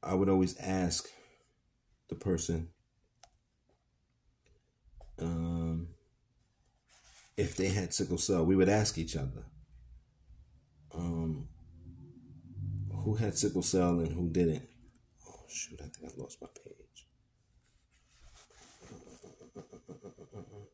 I 0.02 0.14
would 0.14 0.28
always 0.28 0.58
ask 0.58 1.08
the 2.08 2.16
person 2.16 2.68
um 5.20 5.88
if 7.36 7.56
they 7.56 7.68
had 7.68 7.94
sickle 7.94 8.18
cell. 8.18 8.44
We 8.44 8.56
would 8.56 8.68
ask 8.68 8.98
each 8.98 9.16
other 9.16 9.44
um 10.92 11.48
who 13.04 13.14
had 13.14 13.38
sickle 13.38 13.62
cell 13.62 14.00
and 14.00 14.12
who 14.12 14.28
didn't. 14.28 14.68
Oh 15.28 15.44
shoot, 15.48 15.80
I 15.80 15.86
think 15.88 16.12
I 16.12 16.20
lost 16.20 16.42
my 16.42 16.48
page. 16.64 17.06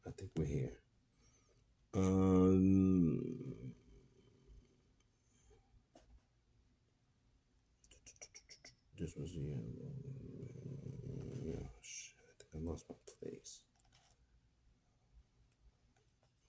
I 0.07 0.11
think 0.11 0.31
we're 0.37 0.45
here. 0.47 0.73
Um, 1.95 3.21
this 8.99 9.15
was 9.17 9.33
the 9.33 9.41
end. 9.41 9.75
Yeah, 11.45 11.67
shit, 11.83 12.17
I 12.29 12.33
think 12.39 12.67
I 12.67 12.71
lost 12.71 12.87
my 12.89 12.97
place. 13.21 13.61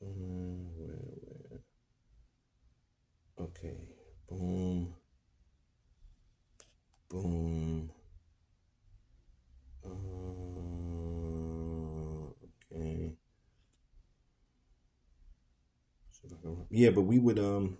Um, 0.01 0.75
where, 0.75 0.97
where? 1.49 1.59
Okay, 3.39 3.77
boom, 4.27 4.93
boom. 7.09 7.91
Yeah, 16.79 16.91
but 16.91 17.01
we 17.01 17.19
would 17.19 17.39
um 17.39 17.77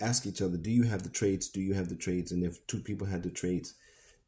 ask 0.00 0.24
each 0.24 0.40
other, 0.40 0.56
"Do 0.56 0.70
you 0.70 0.84
have 0.84 1.02
the 1.02 1.08
traits? 1.08 1.48
Do 1.48 1.60
you 1.60 1.74
have 1.74 1.88
the 1.88 1.96
traits?" 1.96 2.30
And 2.30 2.44
if 2.44 2.64
two 2.68 2.78
people 2.78 3.08
had 3.08 3.24
the 3.24 3.30
traits, 3.30 3.74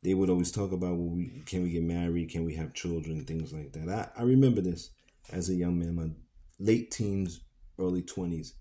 they 0.02 0.14
would 0.14 0.28
always 0.30 0.50
talk 0.50 0.72
about, 0.72 0.96
"Well, 0.98 1.14
we 1.14 1.42
can 1.46 1.62
we 1.62 1.70
get 1.70 1.84
married? 1.84 2.30
Can 2.30 2.44
we 2.44 2.56
have 2.56 2.74
children? 2.74 3.24
Things 3.24 3.52
like 3.52 3.72
that." 3.74 3.88
I 3.88 4.20
I 4.20 4.24
remember 4.24 4.62
this 4.62 4.90
as 5.30 5.48
a 5.48 5.54
young 5.54 5.78
man, 5.78 5.94
my 5.94 6.10
late 6.58 6.90
teens, 6.90 7.40
early 7.78 8.02
twenties. 8.02 8.54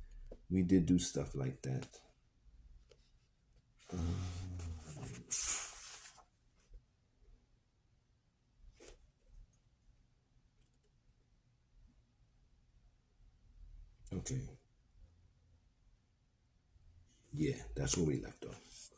We 0.52 0.62
did 0.62 0.86
do 0.86 1.00
stuff 1.00 1.34
like 1.34 1.64
that. 1.64 1.88
Um, 3.92 4.29
Yeah, 17.40 17.56
that's 17.74 17.96
where 17.96 18.06
we 18.06 18.22
left 18.22 18.46
off. 18.46 18.90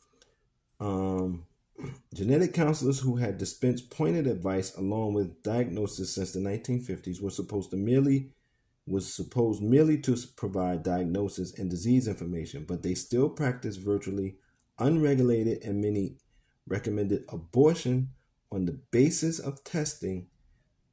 Um, 0.80 1.44
genetic 2.12 2.52
counselors 2.52 2.98
who 2.98 3.14
had 3.14 3.38
dispensed 3.38 3.88
pointed 3.88 4.26
advice 4.26 4.74
along 4.74 5.14
with 5.14 5.44
diagnosis 5.44 6.12
since 6.12 6.32
the 6.32 6.40
1950s 6.40 7.22
were 7.22 7.30
supposed 7.30 7.70
to 7.70 7.76
merely 7.76 8.32
was 8.84 9.14
supposed 9.14 9.62
merely 9.62 9.96
to 9.96 10.16
provide 10.34 10.82
diagnosis 10.82 11.56
and 11.56 11.70
disease 11.70 12.08
information, 12.08 12.64
but 12.66 12.82
they 12.82 12.94
still 12.94 13.28
practiced 13.28 13.78
virtually 13.78 14.34
unregulated 14.76 15.62
and 15.62 15.80
many 15.80 16.16
recommended 16.66 17.22
abortion 17.28 18.08
on 18.50 18.64
the 18.64 18.80
basis 18.90 19.38
of 19.38 19.62
testing 19.62 20.26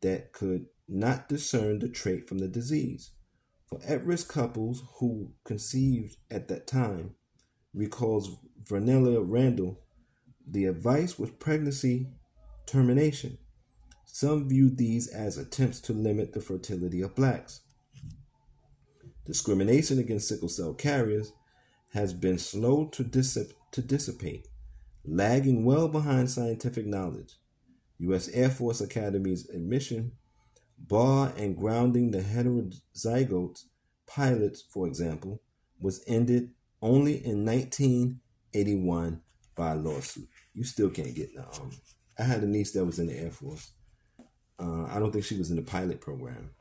that 0.01 0.33
could 0.33 0.67
not 0.87 1.27
discern 1.27 1.79
the 1.79 1.89
trait 1.89 2.27
from 2.27 2.37
the 2.37 2.47
disease. 2.47 3.09
For 3.65 3.79
at 3.87 4.05
risk 4.05 4.31
couples 4.31 4.83
who 4.99 5.33
conceived 5.43 6.17
at 6.29 6.47
that 6.49 6.67
time, 6.67 7.15
recalls 7.73 8.37
Vernellia 8.63 9.23
Randall, 9.25 9.79
the 10.47 10.65
advice 10.65 11.19
was 11.19 11.29
pregnancy 11.31 12.07
termination. 12.65 13.37
Some 14.05 14.49
viewed 14.49 14.77
these 14.77 15.07
as 15.07 15.37
attempts 15.37 15.79
to 15.81 15.93
limit 15.93 16.33
the 16.33 16.41
fertility 16.41 17.01
of 17.01 17.15
blacks. 17.15 17.61
Discrimination 19.25 19.99
against 19.99 20.27
sickle 20.27 20.49
cell 20.49 20.73
carriers 20.73 21.33
has 21.93 22.13
been 22.13 22.37
slow 22.37 22.87
to, 22.87 23.03
dissip- 23.03 23.53
to 23.71 23.81
dissipate, 23.81 24.47
lagging 25.05 25.65
well 25.65 25.87
behind 25.87 26.29
scientific 26.29 26.85
knowledge. 26.85 27.33
U.S. 27.99 28.29
Air 28.29 28.49
Force 28.49 28.81
Academy's 28.81 29.47
admission 29.49 30.13
bar 30.77 31.33
and 31.37 31.57
grounding 31.57 32.11
the 32.11 32.21
heterozygote 32.21 33.63
pilots, 34.07 34.63
for 34.69 34.87
example, 34.87 35.41
was 35.79 36.03
ended 36.07 36.51
only 36.81 37.25
in 37.25 37.45
1981 37.45 39.21
by 39.55 39.73
lawsuit. 39.73 40.27
You 40.53 40.63
still 40.63 40.89
can't 40.89 41.15
get 41.15 41.33
the. 41.33 41.41
Um, 41.41 41.71
I 42.17 42.23
had 42.23 42.43
a 42.43 42.47
niece 42.47 42.71
that 42.73 42.85
was 42.85 42.99
in 42.99 43.07
the 43.07 43.17
Air 43.17 43.31
Force. 43.31 43.71
Uh, 44.59 44.85
I 44.85 44.99
don't 44.99 45.11
think 45.11 45.23
she 45.23 45.37
was 45.37 45.49
in 45.49 45.55
the 45.55 45.61
pilot 45.61 46.01
program, 46.01 46.51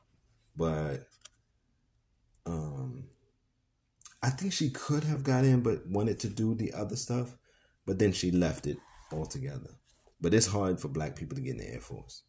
but 0.57 1.09
um, 2.47 3.09
I 4.23 4.31
think 4.31 4.53
she 4.53 4.71
could 4.71 5.05
have 5.05 5.25
got 5.25 5.45
in, 5.45 5.63
but 5.63 5.87
wanted 5.87 6.21
to 6.21 6.29
do 6.29 6.55
the 6.55 6.73
other 6.73 6.97
stuff. 6.97 7.37
But 7.87 7.99
then 7.99 8.13
she 8.13 8.31
left 8.31 8.67
it 8.67 8.79
altogether. 9.13 9.71
But 10.21 10.35
it's 10.35 10.49
hard 10.49 10.81
for 10.81 10.89
black 10.89 11.17
people 11.17 11.37
to 11.37 11.43
get 11.43 11.53
in 11.53 11.59
the 11.59 11.73
Air 11.73 11.81
Force. 11.81 12.23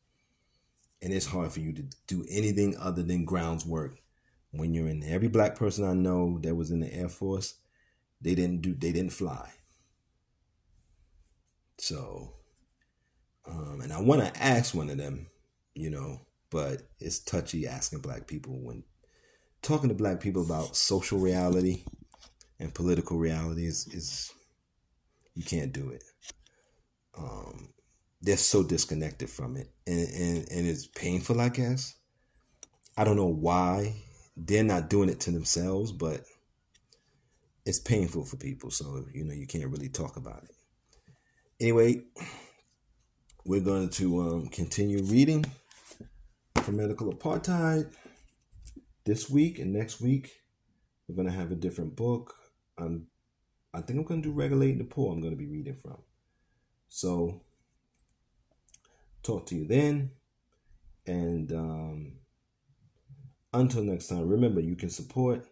And 1.02 1.14
it's 1.14 1.26
hard 1.28 1.52
for 1.52 1.60
you 1.60 1.74
to 1.74 1.84
do 2.08 2.26
anything 2.30 2.76
other 2.78 3.04
than 3.04 3.26
grounds 3.26 3.66
work 3.66 4.00
when 4.52 4.74
you're 4.74 4.88
in. 4.88 5.04
Every 5.04 5.28
black 5.28 5.56
person 5.56 5.86
I 5.86 5.94
know 5.94 6.40
that 6.44 6.56
was 6.56 6.72
in 6.72 6.82
the 6.82 6.94
Air 6.94 7.10
Force, 7.10 7.56
they 8.22 8.36
didn't 8.36 8.62
do 8.62 8.74
they 8.74 8.92
didn't 8.92 9.14
fly. 9.14 9.50
So 11.78 12.34
um, 13.50 13.82
and 13.82 13.92
I 13.92 14.02
want 14.02 14.22
to 14.22 14.44
ask 14.44 14.76
one 14.76 14.90
of 14.90 14.98
them, 14.98 15.28
you 15.74 15.90
know, 15.90 16.22
but 16.52 16.84
it's 17.00 17.20
touchy 17.20 17.68
asking 17.68 18.02
black 18.02 18.28
people 18.28 18.60
when 18.62 18.84
talking 19.62 19.90
to 19.90 19.96
black 19.96 20.20
people 20.20 20.44
about 20.44 20.76
social 20.76 21.20
reality 21.20 21.84
and 22.60 22.74
political 22.74 23.18
reality 23.18 23.66
is, 23.66 23.88
is 23.88 24.32
you 25.34 25.44
can't 25.44 25.74
do 25.74 25.90
it. 25.90 26.04
Um, 27.18 27.70
they're 28.22 28.38
so 28.38 28.64
disconnected 28.64 29.30
from 29.30 29.56
it, 29.56 29.70
and, 29.88 30.08
and 30.10 30.52
and 30.52 30.68
it's 30.68 30.88
painful. 30.88 31.40
I 31.40 31.50
guess 31.50 31.96
I 32.98 33.04
don't 33.06 33.16
know 33.16 33.26
why 33.26 33.96
they're 34.36 34.64
not 34.64 34.90
doing 34.90 35.10
it 35.10 35.22
to 35.22 35.32
themselves, 35.32 35.92
but 35.92 36.24
it's 37.66 37.80
painful 37.80 38.26
for 38.26 38.38
people, 38.38 38.72
so 38.72 39.06
you 39.14 39.24
know 39.24 39.34
you 39.34 39.48
can't 39.48 39.70
really 39.70 39.90
talk 39.90 40.18
about 40.18 40.44
it. 40.44 40.52
Anyway, 41.62 42.04
we're 43.46 43.60
going 43.60 43.90
to 43.90 44.22
um, 44.22 44.48
continue 44.48 45.04
reading 45.04 45.46
for 46.56 46.72
medical 46.72 47.12
apartheid 47.12 47.92
this 49.06 49.30
week 49.30 49.60
and 49.60 49.74
next 49.74 50.00
week. 50.00 50.32
We're 51.08 51.16
going 51.16 51.28
to 51.28 51.34
have 51.34 51.52
a 51.52 51.56
different 51.56 51.96
book. 51.96 52.36
I'm, 52.78 53.08
I 53.74 53.82
think 53.82 54.00
I'm 54.00 54.06
going 54.06 54.22
to 54.22 54.30
do 54.30 54.34
regulating 54.34 54.78
the 54.78 54.84
poor. 54.84 55.12
I'm 55.12 55.22
going 55.22 55.34
to 55.34 55.38
be 55.38 55.48
reading 55.48 55.76
from. 55.76 55.98
So, 56.88 57.42
talk 59.24 59.46
to 59.48 59.56
you 59.56 59.68
then, 59.68 60.12
and 61.06 61.52
um, 61.52 62.14
until 63.54 63.84
next 63.84 64.08
time. 64.08 64.28
Remember, 64.28 64.62
you 64.62 64.76
can 64.76 64.90
support 64.90 65.46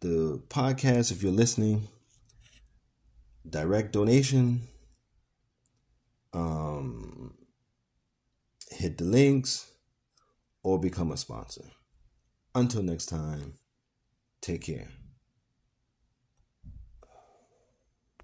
the 0.00 0.42
podcast 0.48 1.12
if 1.12 1.22
you're 1.22 1.32
listening. 1.32 1.88
Direct 3.48 3.92
donation 3.92 4.68
um, 6.32 7.34
hit 8.70 8.98
the 8.98 9.04
links, 9.04 9.70
or 10.62 10.78
become 10.78 11.10
a 11.10 11.16
sponsor. 11.16 11.64
Until 12.54 12.82
next 12.82 13.06
time, 13.06 13.54
take 14.40 14.62
care. 14.62 14.88